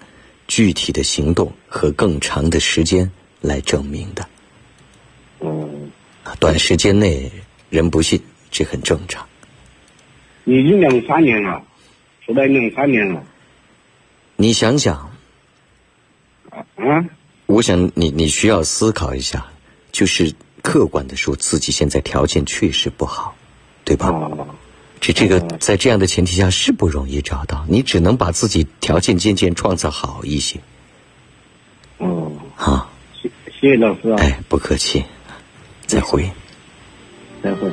[0.47, 3.09] 具体的行动和更长的时间
[3.41, 4.23] 来证明的。
[5.39, 5.89] 嗯。
[6.39, 7.27] 短时间内
[7.71, 9.27] 人不信，这很正常。
[10.45, 11.61] 已经两三年了，
[12.25, 13.21] 出来两三年了。
[14.37, 14.95] 你想想。
[16.49, 17.05] 啊啊！
[17.47, 19.45] 我想你你需要思考一下，
[19.91, 20.33] 就是。
[20.65, 23.35] 客观的说，自己现在条件确实不好，
[23.83, 24.11] 对吧？
[24.99, 30.59] 这这个在这样的前提下是不容易找到，你只能把自己条件渐渐创造好一些。
[31.99, 34.15] 哦，好，谢谢谢老师啊！
[34.17, 35.05] 哎，不客气，
[35.85, 36.27] 再会，
[37.43, 37.69] 再会。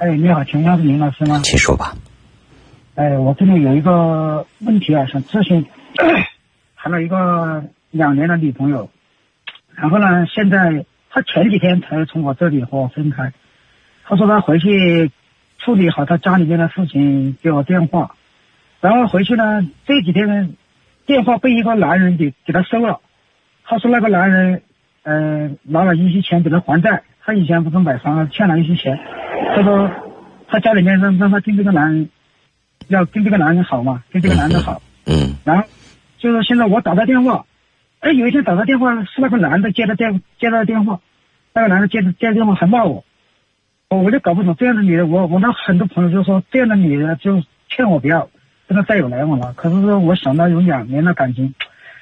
[0.00, 1.40] 哎，你好，请问是林老师吗？
[1.44, 1.94] 请说吧。
[2.94, 5.66] 哎，我这里有一个问题啊，想咨询，
[6.74, 8.88] 谈了一个两年的女朋友，
[9.74, 13.34] 然后呢，现在她前几天才从我这里和我分开，
[14.04, 15.10] 她说她回去
[15.58, 18.14] 处理好她家里面的事情，给我电话，
[18.80, 20.48] 然后回去呢，这几天呢
[21.04, 23.00] 电话被一个男人给给他收了，
[23.66, 24.62] 他说那个男人，
[25.02, 28.98] 呃，拿了一些钱给他还债，他以前不是买房欠了一些钱，
[29.54, 29.90] 他说
[30.48, 32.08] 他家里面让让他跟这个男人。
[32.88, 34.82] 要跟这个男人好嘛，跟这个男的好。
[35.06, 35.36] 嗯。
[35.44, 35.64] 然后，
[36.18, 37.44] 就是现在我打他电话，
[38.00, 40.98] 哎，有一天打他电话是那个男的接的电接的电话，
[41.54, 43.04] 那个男的接的接的电话还骂我，
[43.90, 48.28] 我我就搞不懂这样的女人，我我那很多朋友就说这样的女人就劝我不要
[48.66, 49.52] 跟他再有来往了。
[49.52, 51.54] 可是说我想到有两年的感情，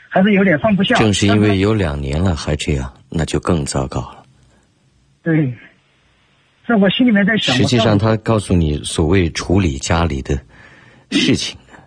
[0.08, 0.94] 还是有点放不下。
[0.94, 4.22] 正是因为有两年了还这样，那就更糟糕了。
[5.22, 5.52] 对，
[6.68, 7.56] 在我心里面在想。
[7.56, 10.38] 实际上，他告诉你所谓处理家里的。
[11.10, 11.78] 事情呢，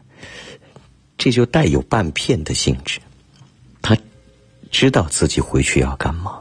[1.16, 3.00] 这就带有半骗的性质。
[3.80, 3.96] 他
[4.72, 6.40] 知道自己回去要干嘛。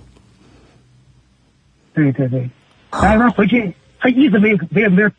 [1.92, 2.48] 对对对，
[2.90, 5.10] 然后他回去，他一直没有没有没有。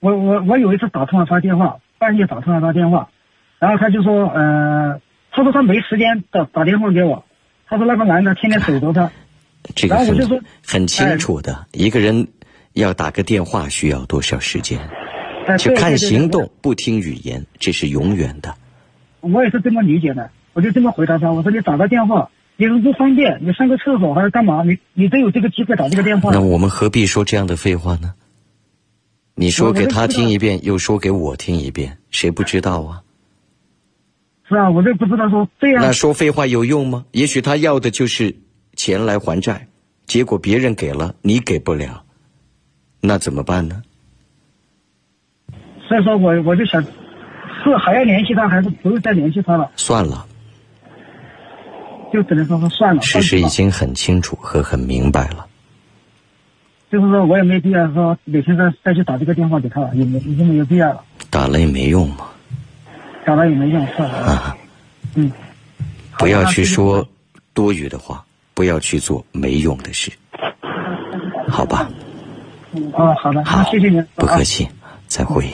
[0.00, 3.08] 我我我有一次打通了他电话，半夜打通了他电话，
[3.58, 5.00] 然后他就说，呃，
[5.30, 7.24] 他说他没时间打打电话给我，
[7.66, 9.10] 他说那个男的天天守着他。
[9.74, 12.28] 这个很很清楚的，一个人
[12.74, 14.78] 要打个电话需要多少时间？
[15.58, 18.54] 就看行动，不听语言，这是永远的。
[19.20, 21.32] 我也是这么理解的，我就这么回答他。
[21.32, 24.62] 我说你打个电话，你别人不方便，你上个厕所还是干嘛？
[24.62, 26.30] 你你都有这个机会打这个电话。
[26.32, 28.14] 那我们何必说这样的废话呢？
[29.34, 33.02] 你说给他听一遍，又说给我听一遍，谁不知道啊？
[34.48, 35.82] 是啊，我就不知道说这样。
[35.82, 37.06] 那说废话有用吗？
[37.10, 38.36] 也许他要的就是
[38.76, 39.66] 钱来还债，
[40.06, 42.01] 结果别人给了，你给不了，
[43.04, 43.82] 那怎么办呢？
[45.88, 49.70] 所以说我我就想，是还要联系他，还是不用再联系他了？
[49.76, 50.24] 算了，
[52.12, 53.02] 就只能说说算了。
[53.02, 55.46] 事实已经很清楚和很明白了。
[56.90, 61.04] 就是说我也没必要说每天再再去打这个电话给他了，也没已经没有必要了。
[61.28, 62.28] 打了也没用嘛。
[63.26, 64.56] 打了也没用，算了啊。
[65.16, 65.30] 嗯。
[66.18, 67.06] 不要去说
[67.52, 68.24] 多余的话，
[68.54, 70.10] 不要去做没用的事，
[71.48, 71.90] 好吧？
[72.94, 74.68] 哦，好的，好，谢谢您，不客气。
[75.06, 75.44] 再会。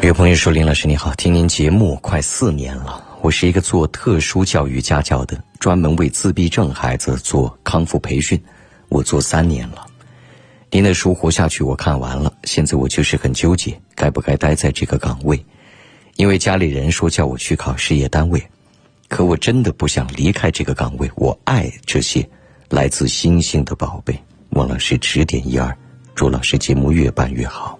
[0.00, 3.04] 有朋友说：“林老师你好，听您节目快四年了。
[3.20, 8.42] 我是一个做特殊教育家教的，专门为自闭症孩子做康复培训。
[8.88, 9.87] 我做三年了。
[10.70, 12.32] 您的书活下去，我看完了。
[12.44, 15.42] 现在我就是很纠结，该不该待在这个岗位。”
[16.16, 18.42] 因为家里人说叫我去考事业单位，
[19.08, 21.08] 可我真的不想离开这个岗位。
[21.14, 22.28] 我爱这些
[22.70, 24.18] 来自星星的宝贝。
[24.50, 25.74] 王老师指点一二，
[26.16, 27.78] 祝老师节目越办越好。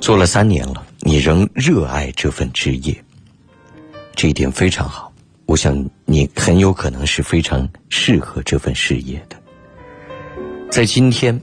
[0.00, 2.94] 做了三年了，你仍热爱这份职业，
[4.14, 5.10] 这一点非常好。
[5.46, 5.74] 我想
[6.04, 9.36] 你很有可能是非常适合这份事业的。
[10.74, 11.40] 在今天，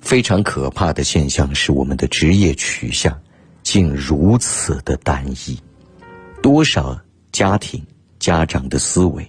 [0.00, 3.16] 非常可怕的现象是我们的职业取向。
[3.62, 5.56] 竟如此的单一，
[6.42, 7.80] 多少家庭
[8.18, 9.24] 家长的思维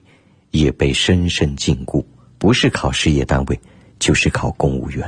[0.50, 2.04] 也被深深禁锢，
[2.40, 3.60] 不是考事业单位，
[4.00, 5.08] 就是考公务员。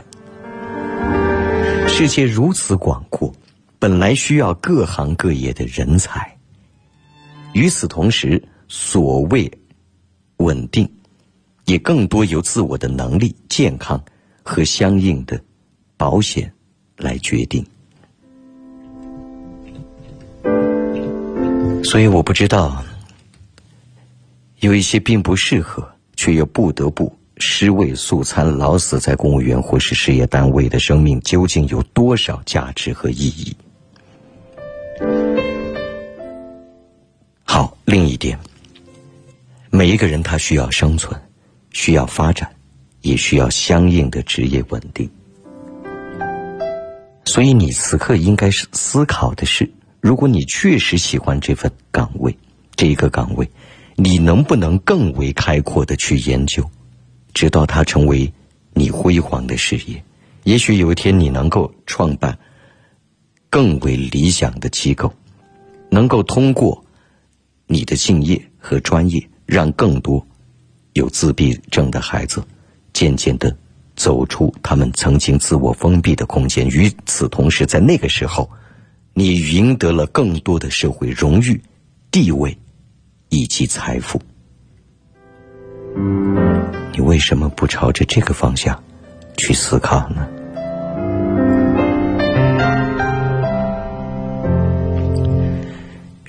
[1.87, 3.33] 世界如此广阔，
[3.79, 6.31] 本来需要各行各业的人才。
[7.53, 9.51] 与此同时，所谓
[10.37, 10.87] 稳定，
[11.67, 14.01] 也更多由自我的能力、健康
[14.41, 15.39] 和相应的
[15.97, 16.51] 保险
[16.95, 17.63] 来决定。
[21.83, 22.83] 所以我不知道，
[24.59, 33.55] 有一些并不适合，却又不得不尸位素餐、老死在公务员或是事业单位的生命，究竟有多少价值和意义？
[37.43, 38.39] 好，另一点，
[39.69, 41.19] 每一个人他需要生存，
[41.71, 42.49] 需要发展，
[43.01, 45.09] 也需要相应的职业稳定。
[47.25, 49.69] 所以你此刻应该是思考的是。
[49.99, 52.35] 如果你确实喜欢这份岗位，
[52.75, 53.49] 这一个岗位，
[53.95, 56.63] 你能不能更为开阔的去研究，
[57.33, 58.31] 直到它成为
[58.73, 60.01] 你辉煌的事业？
[60.43, 62.37] 也许有一天你能够创办
[63.49, 65.11] 更为理想的机构，
[65.89, 66.81] 能够通过
[67.65, 70.25] 你的敬业和专业，让更多
[70.97, 72.43] 有自闭症的孩子
[72.91, 73.55] 渐渐的
[73.95, 76.67] 走出他们曾经自我封闭的空间。
[76.67, 78.49] 与此同时，在那个时候。
[79.19, 81.59] 你赢得了更多的社会荣誉、
[82.11, 82.55] 地位
[83.29, 84.21] 以及财富，
[86.93, 88.79] 你为什么不朝着这个方向
[89.35, 90.27] 去思考呢？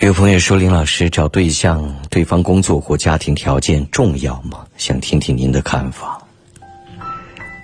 [0.09, 4.66] 有朋友说：“林老师找对象，对方工作或家庭条件重要吗？
[4.78, 6.18] 想听听您的看法。”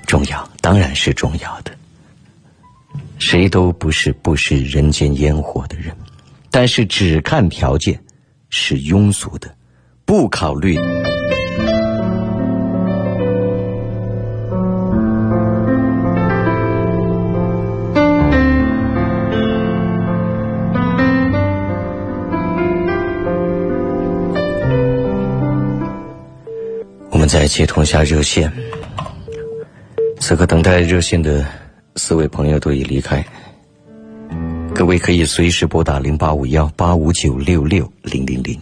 [0.06, 1.72] 重要，当然是重要的。
[3.18, 5.96] 谁都不是不食人间烟火的人，
[6.50, 7.98] 但是只看条件
[8.50, 9.50] 是庸俗的，
[10.04, 10.78] 不考虑。
[27.34, 28.48] 再接通下热线，
[30.20, 31.44] 此刻等待热线的。
[31.96, 33.26] 四位朋友都已离开，
[34.72, 38.56] 各位可以随时拨打零八五幺八五九六六零零零。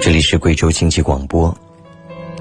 [0.00, 1.54] 这里是贵州经济广播，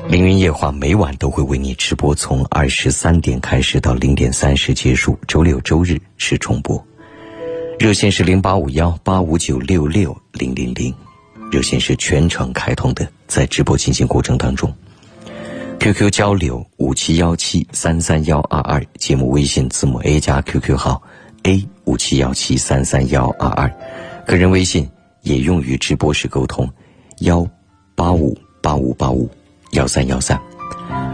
[0.07, 6.81] 凌云夜话每晚都会为你直播，从二十三点开始到零点三十结束，周六周日是重播。
[7.77, 10.93] 热线是零八五幺八五九六六零零零，
[11.51, 14.73] 热线是全程开通的，在直播进行过程当中。
[15.79, 21.01] QQ 交流五七幺七三三幺二二，节目微信字母 A 加 QQ 号
[21.43, 23.69] A 五七幺七三三幺二二，
[24.25, 24.89] 个人微信
[25.23, 26.69] 也用于直播时沟通，
[27.19, 27.45] 幺
[27.95, 29.29] 八五八五八五
[29.71, 30.39] 幺三幺三。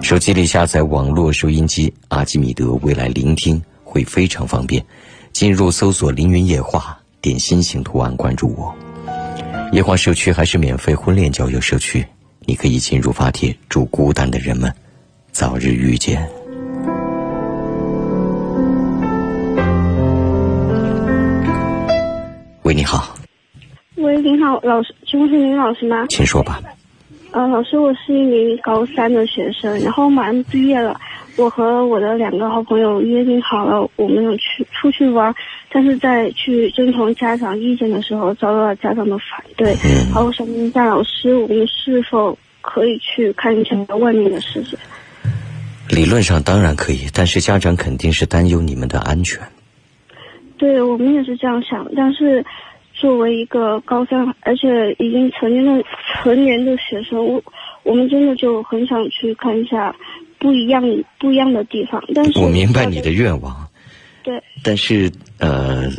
[0.03, 4.85] 手机里下载网络收音机阿基米德，未来聆听会非常方便。
[5.33, 8.75] 进入搜索“凌云夜话”，点心形图案关注我。
[9.73, 12.05] 夜话社区还是免费婚恋交友社区，
[12.45, 14.73] 你可以进入发帖，祝孤单的人们
[15.31, 16.27] 早日遇见。
[22.63, 23.15] 喂，你好。
[23.95, 26.05] 喂，您好，老师，请问是林老师吗？
[26.09, 26.61] 请说吧。
[27.31, 30.99] 呃，老师，我是一名高三的学生，然后马上毕业了。
[31.35, 35.35] 我和我的两个好朋友约定好了，我们去出去玩，
[35.69, 39.75] 但是在去征求家长意见的时候，遭到了家长的反对。
[40.13, 44.77] 好，我想问一下老师，我们是否可以去看一下外面的世界？
[45.89, 49.41] 理论上当然可以，但是家长肯定是担忧你们的安全。
[50.57, 52.45] 对我们也是这样想，但是。
[52.99, 55.83] 作为一个高三，而且已经成年的
[56.23, 57.43] 成年的学生，我
[57.83, 59.95] 我们真的就很想去看一下
[60.39, 60.81] 不一样
[61.19, 62.03] 不一样的地方。
[62.15, 63.55] 但是我明白你的愿望，
[64.27, 65.89] 对，但是呃，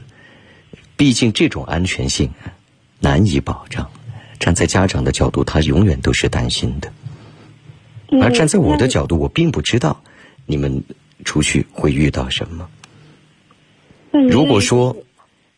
[0.99, 2.31] 毕竟这种安全性
[3.01, 3.91] 难以保障。
[4.39, 6.91] 站在家长的角度，他永远都是担心的；
[8.21, 9.99] 而站在我的角度，我并不知道
[10.45, 10.85] 你们
[11.25, 12.69] 出去会遇到什么。
[14.31, 14.95] 如果说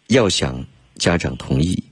[0.06, 0.64] 要想。
[0.96, 1.82] 家长同意，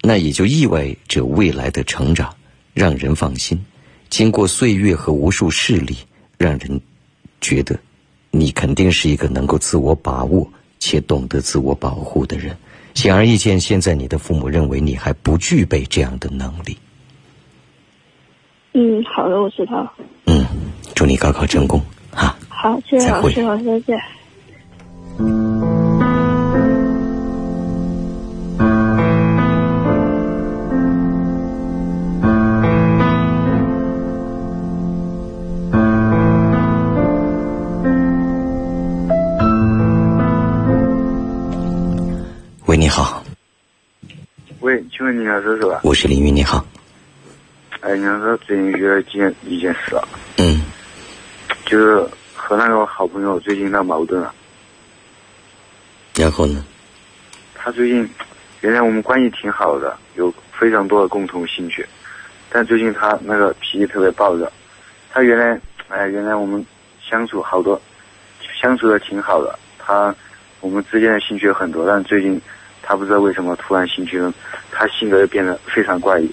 [0.00, 2.34] 那也就意味着未来的成长
[2.72, 3.62] 让人放心。
[4.08, 5.94] 经过岁月和无数事例，
[6.38, 6.80] 让人
[7.42, 7.78] 觉得
[8.30, 10.46] 你肯定是一个能够自我把握
[10.78, 12.56] 且懂得自我保护的人。
[12.94, 16.76] 显而易见，现在你的父母认为你还不具备这样的能力。
[18.74, 19.92] 嗯，好的，我知道。
[20.26, 20.44] 嗯，
[20.94, 22.36] 祝你高考成功哈！
[22.48, 23.98] 好，谢谢老师，老师再见。
[42.76, 43.24] 你好，
[44.60, 45.80] 喂，请问你老师是吧？
[45.82, 46.64] 我是林云，你好。
[47.80, 50.02] 哎，你老师最近遇到一件一件事啊。
[50.36, 50.62] 嗯。
[51.66, 54.32] 就是和那个好朋友最近闹矛盾了。
[56.14, 56.64] 然后呢？
[57.54, 58.08] 他最近，
[58.60, 61.84] 原来我们关系挺好的，有非常多的共同兴趣，
[62.48, 64.50] 但最近他那个脾气特别暴躁。
[65.12, 66.64] 他原来，哎，原来我们
[67.02, 67.80] 相处好多，
[68.60, 69.58] 相处的挺好的。
[69.78, 70.14] 他，
[70.60, 72.40] 我们之间的兴趣很多，但最近。
[72.88, 74.32] 他不知道为什么突然兴趣了，
[74.72, 76.30] 他性格又变得非常怪异。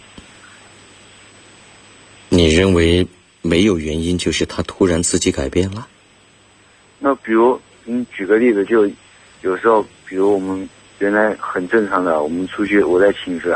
[2.30, 3.06] 你认为
[3.42, 5.86] 没有原因，就是他突然自己改变了？
[6.98, 8.90] 那比如，你举个例子，就
[9.42, 13.54] 有时候，比如我们原来很正常的，我们出去，我在寝室，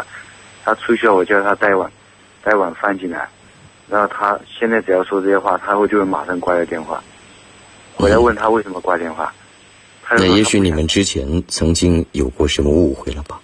[0.65, 1.89] 他出去了，我叫他带碗，
[2.43, 3.29] 带碗饭进来，
[3.89, 7.01] 然后他现在只要说这些话，他会就会马上挂掉电话，
[7.95, 9.33] 回来问他为什么挂电话。
[10.11, 13.39] 那也许你们之前曾经有过什么误会了吧？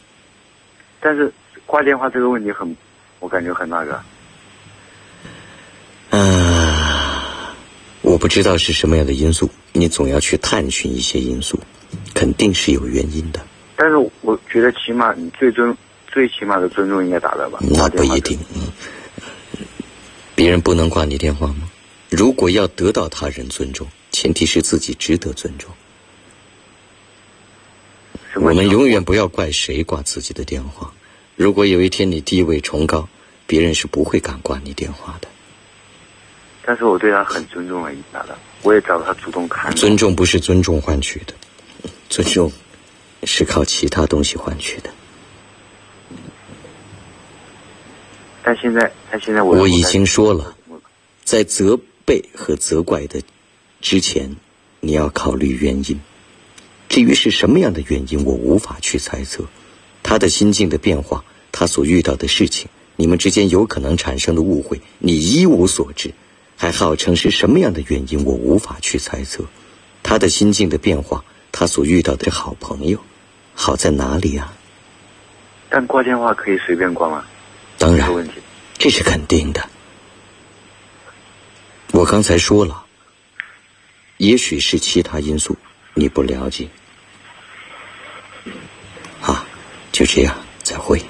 [0.99, 1.32] 但是
[1.66, 2.76] 挂电话这个问题很，
[3.20, 4.01] 我感觉很那个。
[6.09, 6.74] 嗯，
[8.01, 11.59] 我不知道是什么样的因素，你总要去探寻一些因素，
[12.16, 13.39] 肯定是有原因的。
[13.76, 17.59] 但是我觉得起码你最尊最起码的尊重应该达到吧？
[17.61, 18.68] 那不一定，嗯，
[20.34, 21.70] 别人不能挂你电话吗？
[22.09, 25.70] 如果要得到他人尊重，前提是自己值得尊重。
[28.36, 30.94] 我们永远不要怪谁挂自己的电话。
[31.36, 33.08] 如果有一天你地位崇高，
[33.48, 35.28] 别人是不会敢挂你电话的。
[36.64, 38.38] 但是我对他很尊重了，你知道的。
[38.62, 39.74] 我也找他主动看。
[39.76, 41.34] 尊重不是尊重换取的，
[42.10, 42.52] 尊重
[43.24, 44.90] 是靠其他东西换取的。
[48.44, 50.56] 但现在，但现在我我已经说了，
[51.24, 53.22] 在责备和责怪的
[53.82, 54.36] 之前，
[54.82, 56.00] 你要考虑原因。
[56.88, 59.44] 至于是什么样的原因，我无法去猜测。
[60.04, 66.14] 他的心境的变化，他所遇到的事情，你们之间有可能产生的误会，你一无所知。
[66.58, 69.44] 还号称是什么样的原因，我无法去猜测。
[70.04, 72.98] 他的心境的变化，他所遇到的好朋友，
[73.54, 74.54] 好在哪里啊？
[75.70, 77.26] 但挂电话可以随便挂吗？
[77.78, 78.10] 当然，
[78.78, 79.68] 这是肯定的。
[81.92, 82.86] 我刚才说了，
[84.18, 85.58] 也许是其他因素。
[85.98, 86.68] 你不了解，
[89.22, 89.46] 啊，
[89.93, 91.02] 就这样，再会。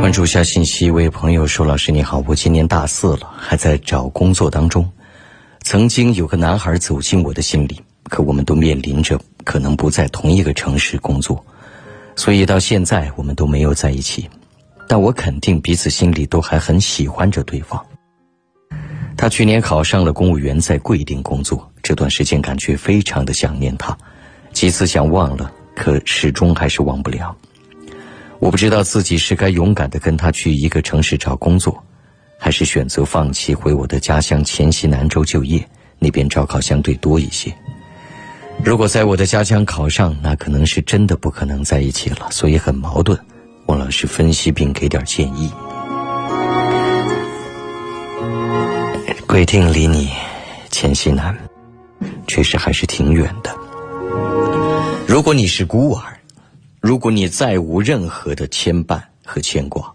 [0.00, 4.90] 关注注下信息，一位朋友说：“老师你好，我今年大四了，还在找工作当中。
[5.62, 11.44] 曾经有个男孩走进我的心里，可我们都面临着可能不在同一个城市工作，
[12.18, 14.28] 所以到现在我们都没有在一起。
[14.88, 17.80] 但我肯定彼此心里都还很喜欢着对方。
[19.16, 23.96] 他去年考上了公务员，在贵定工作，这段时间感觉非常的想念他，
[24.52, 27.36] 几次想忘了，可始终还是忘不了。”
[28.40, 31.80] 我不知道自己是该勇敢的跟他去一个城市找工作，
[32.36, 35.64] 还是选择放弃回我的家乡黔西南州就业，
[36.00, 37.54] 那边招考相对多一些。
[38.64, 43.18] 如果在我的家乡考上，那可能是真的不可能在一起了，所以很矛盾。
[43.66, 45.50] 王老师分析并给点建议。
[49.26, 50.10] 贵定离你
[50.70, 51.36] 黔西南，
[52.26, 53.54] 确实还是挺远的。
[55.06, 56.14] 如果你是孤儿。
[56.80, 59.92] 如果你再无任何的牵绊和牵挂，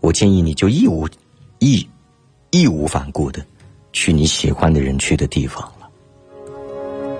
[0.00, 1.08] 我建议你就义无
[1.60, 1.88] 义
[2.50, 3.40] 义无反顾的
[3.92, 5.72] 去你喜欢的人去的地方。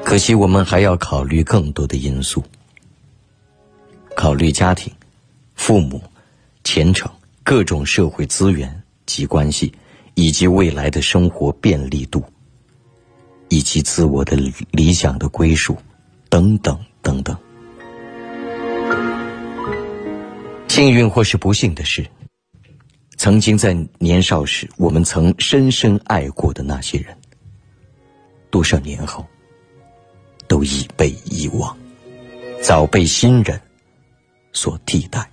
[0.08, 2.42] 可惜我们还要考虑更多的因素，
[4.16, 4.90] 考虑家庭、
[5.54, 6.02] 父母、
[6.64, 9.70] 前程、各种社会资源及关系，
[10.14, 12.24] 以及未来的生活便利度，
[13.50, 14.34] 以及自我的
[14.70, 15.76] 理想的归属，
[16.30, 17.36] 等等等等。
[20.68, 22.02] 幸运或是不幸的是，
[23.18, 27.14] 曾经在年少时我们曾深深爱过的那些人，
[28.48, 29.26] 多少年后
[30.48, 31.76] 都已被遗忘，
[32.62, 33.60] 早被新人
[34.52, 35.28] 所替代。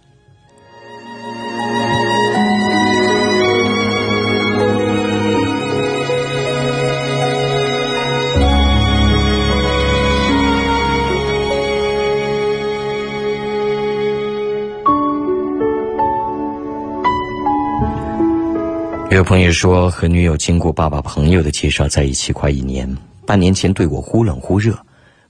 [19.11, 22.86] 有朋友说，和女友经过爸爸朋友的介绍在一起快一年，
[23.26, 24.78] 半年前对我忽冷忽热，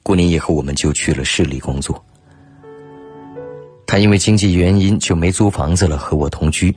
[0.05, 1.99] 过年以后我们就去了市里工作。
[3.87, 6.75] 他因为经济原因就没租房子了，和我同居。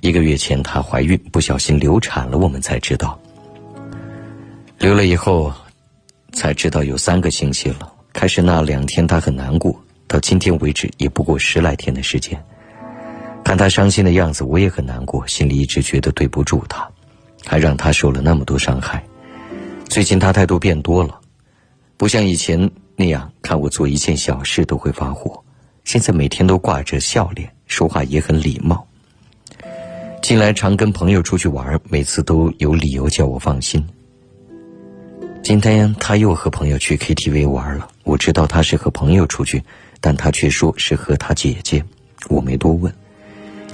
[0.00, 3.16] 一个月前她怀孕，不小心流产了，我们才知道。
[4.80, 5.52] 流了以后，
[6.32, 7.92] 才知道有三个星期了。
[8.12, 12.36] 开始那两天她很难过，到今天为止也不过十来天的时间。
[13.44, 16.88] 看她伤心的样子，我也很难过，心里一直觉得对不住她，
[17.46, 19.00] 还让她受了那么多伤害。
[19.88, 21.20] 最近她态度变多了，
[21.98, 25.42] 不像以前那样看我做一件小事都会发火，
[25.82, 28.86] 现在每天都挂着笑脸，说话也很礼貌。
[30.22, 33.84] 近来常跟朋友出去玩，每次都有理由叫我放心。
[35.42, 39.60] 今天他又和朋友去 KTV 玩了，我知道他是和朋友出去，
[40.00, 41.84] 但他却说是和他姐姐，
[42.28, 42.94] 我没多问。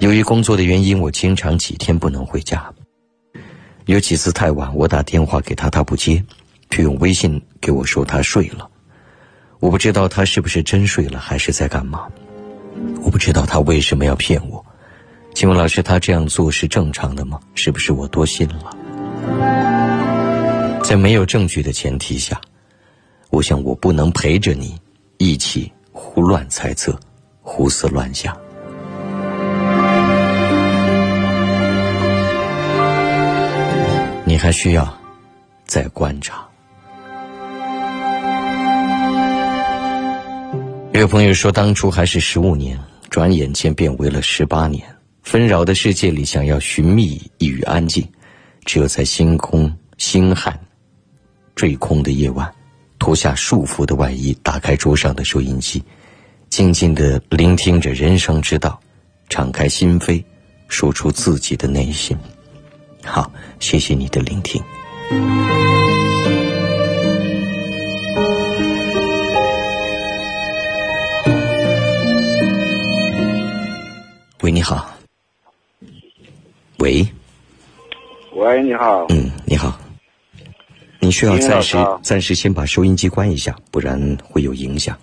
[0.01, 2.73] 由于工作的原因，我经常几天不能回家。
[3.85, 6.25] 有几次太晚，我打电话给他，他不接，
[6.75, 8.69] 却用微信给我说他睡了。
[9.61, 12.09] 我不知道他是不是真睡了，还是在干嘛。
[13.05, 14.65] 我不知道他为什么要骗我。
[15.37, 17.39] 请问老师，他这样做是正常的吗？
[17.55, 18.77] 是不是我多心了？
[20.83, 22.41] 在没有证据的前提下，
[23.31, 24.77] 我想我不能陪着你
[25.19, 26.99] 一起胡乱猜测、
[27.41, 28.37] 胡思乱想。
[34.25, 34.93] 你还需要
[35.65, 36.45] 再观察。
[40.95, 42.79] 有个朋友说，当初还是十五年，
[43.11, 44.81] 转眼间变为了十八年。
[45.25, 48.07] 纷扰的世界里，想要寻觅一隅安静，
[48.65, 50.57] 只有在星空星汉
[51.57, 52.49] 坠空的夜晚，
[53.01, 55.83] 脱下束缚的外衣，打开桌上的收音机，
[56.49, 58.79] 静静的聆听着人生之道，
[59.29, 60.23] 敞开心扉，
[60.69, 62.17] 说出自己的内心。
[63.03, 63.29] 好，
[63.59, 64.63] 谢谢你的聆听。
[74.45, 74.87] 喂，你好。
[76.79, 77.03] 喂。
[78.35, 79.07] 喂，你好。
[79.09, 79.81] 嗯，你好。
[81.01, 84.95] 你需要暂时暂时先把收音机关一下，不然会有影响。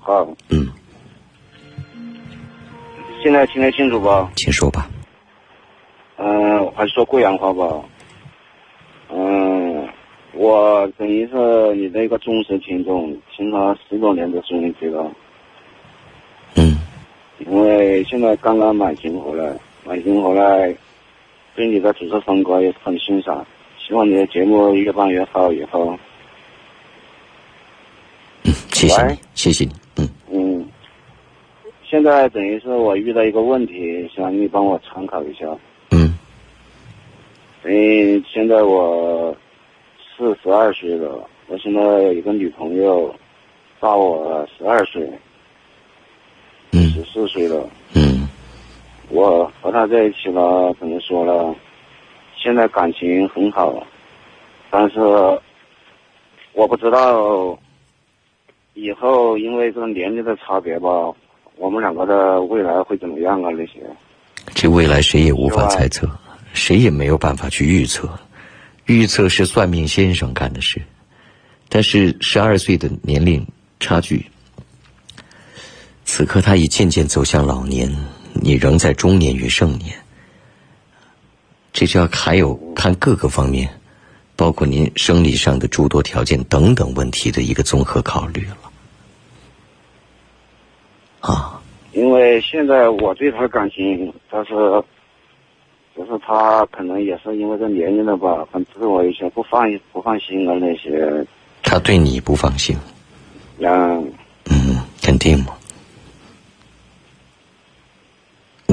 [0.00, 0.26] 好。
[0.48, 0.68] 嗯。
[3.22, 4.28] 现在听得清楚不？
[4.34, 4.90] 请说吧。
[6.16, 7.80] 嗯，还是说贵阳话吧。
[9.08, 9.88] 嗯，
[10.32, 15.08] 我等于是你的一个忠实听众，听了十多年的收音机了。
[17.40, 17.46] 嗯。
[17.46, 19.52] 因为现在刚刚买进回来，
[19.84, 20.74] 买进回来，
[21.54, 23.46] 对你的主持风格也很欣赏，
[23.78, 25.96] 希望你的节目越办越好以后。
[28.44, 30.08] 嗯，谢谢你，谢谢你，嗯。
[30.30, 30.68] 嗯。
[31.84, 35.46] 现在等于是我遇到一个问题，想你帮我参考一下。
[35.90, 36.18] 嗯。
[37.62, 39.34] 等于现在我
[40.16, 43.14] 四十二岁了，我现在有一个女朋友，
[43.80, 45.10] 大我十二岁，
[46.72, 47.68] 嗯，十四岁了。
[47.94, 48.28] 嗯。
[49.08, 51.54] 我和他在一起了，怎么说呢？
[52.36, 53.86] 现在感情很好，
[54.70, 55.00] 但是
[56.52, 57.58] 我不知道
[58.74, 60.88] 以后因为这个年龄的差别吧。
[61.56, 63.50] 我们两个的未来会怎么样啊？
[63.50, 63.80] 那些，
[64.54, 66.08] 这未来谁也无法猜测，
[66.52, 68.08] 谁也没有办法去预测。
[68.86, 70.80] 预测是算命先生干的事，
[71.68, 73.44] 但是十二岁的年龄
[73.80, 74.24] 差距，
[76.18, 77.88] 此刻他已渐渐走向老年，
[78.32, 79.94] 你仍在中年与盛年。
[81.72, 83.70] 这就要还有看各个方面，
[84.34, 88.56] 包括您生理上的诸多条件等等问题的一个综合考虑了。
[91.20, 91.62] 啊，
[91.92, 94.50] 因为现在我对他的感情，但是，
[95.96, 99.62] 就是他可能也是因为这年龄了吧，很自我一些，不放
[99.92, 101.24] 不放心啊那些。
[101.62, 102.76] 他对你不放心？
[103.60, 104.12] 嗯。
[104.50, 105.54] 嗯，肯定嘛。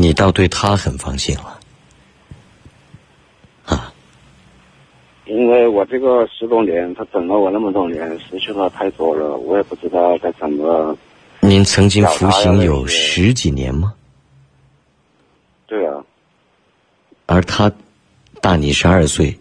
[0.05, 1.59] 你倒对他很放心了。
[3.65, 3.91] 啊。
[5.25, 10.95] 因为我这个十多年，他等了我那么多年，失去了太多了，我也不知道该怎么。
[11.39, 13.95] 您曾经服刑有十几年吗？
[15.65, 16.03] 对啊。
[17.25, 17.71] 而他
[18.39, 19.35] 大你十二岁。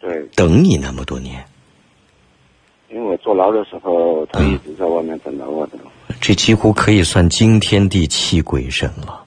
[0.00, 0.20] 对。
[0.34, 1.46] 等你那么多年。
[2.90, 5.78] 因为我坐牢的时候，他一直在外面等着我的。
[6.20, 9.22] 这几乎可以算惊天地泣鬼神了。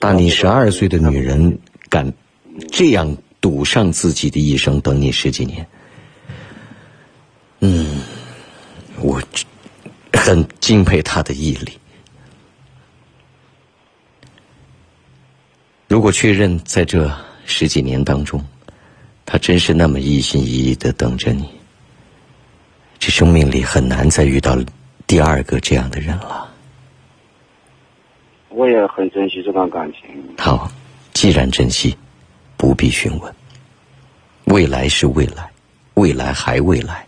[0.00, 1.56] 大你十二岁的女人
[1.88, 2.12] 敢
[2.72, 5.64] 这样赌上自己的一生等你十几年？
[7.60, 8.00] 嗯，
[9.00, 9.22] 我。
[10.12, 11.72] 很敬佩他的毅力。
[15.88, 17.10] 如果确认在这
[17.46, 18.44] 十几年当中，
[19.24, 21.48] 他真是那么一心一意的等着你，
[22.98, 24.58] 这生命里很难再遇到
[25.06, 26.52] 第二个这样的人了。
[28.60, 30.02] 我也很珍惜这段感情。
[30.36, 30.70] 好，
[31.14, 31.96] 既然珍惜，
[32.58, 33.34] 不必询问。
[34.44, 35.50] 未来是未来，
[35.94, 37.06] 未来还未来，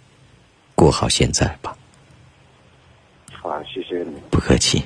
[0.74, 1.76] 过好现在吧。
[3.30, 4.14] 好，谢谢你。
[4.30, 4.82] 不客气，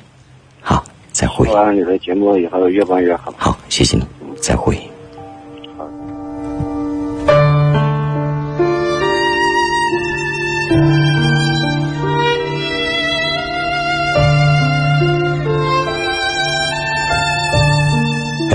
[0.61, 1.47] 好，再会。
[1.47, 3.33] 希望你的节目以后越办越好。
[3.39, 4.05] 好，谢谢你，
[4.43, 4.77] 再会。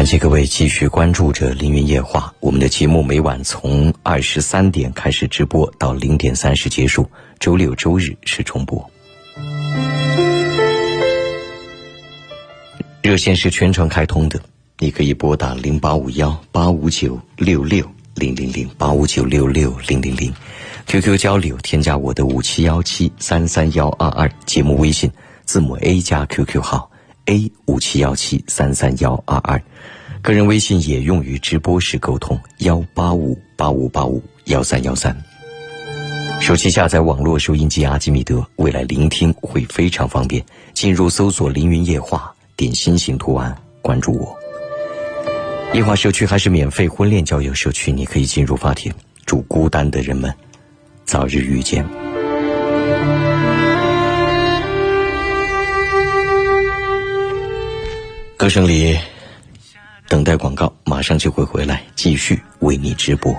[0.02, 7.08] 感谢各位继续关注着《凌云夜话》，我们的节目每晚从二十三点开始直播，到零点三十结束，
[7.40, 8.84] 周六周日是重播。
[13.04, 14.42] 热线是全程开通的，
[14.80, 20.34] 你可以拨打零八五幺八五九六六零零零八五九六六零零零
[20.88, 25.12] ，QQ 交流添加我的五七幺七三三幺二二节目微信
[25.46, 26.90] 字母 A 加 QQ 号
[27.26, 29.62] A 五七幺七三三幺二二，
[30.22, 35.16] 个人微信也用于直播时沟通幺八五八五八五幺三幺三。
[36.40, 40.44] 手机下载网络收音机阿基米德，未来聆听会非常方便。
[40.74, 42.34] 进入搜索“凌云夜话”。
[42.58, 44.38] 点心形图案，关注我。
[45.74, 48.94] 夜话社区还是免费婚恋交友社区，你可以进入发帖。
[49.26, 50.32] 祝孤单的人们
[51.06, 51.84] 早日遇见。
[58.42, 58.98] 歌声里
[60.10, 63.32] 等待广告，马上就会回来，继续为你直播。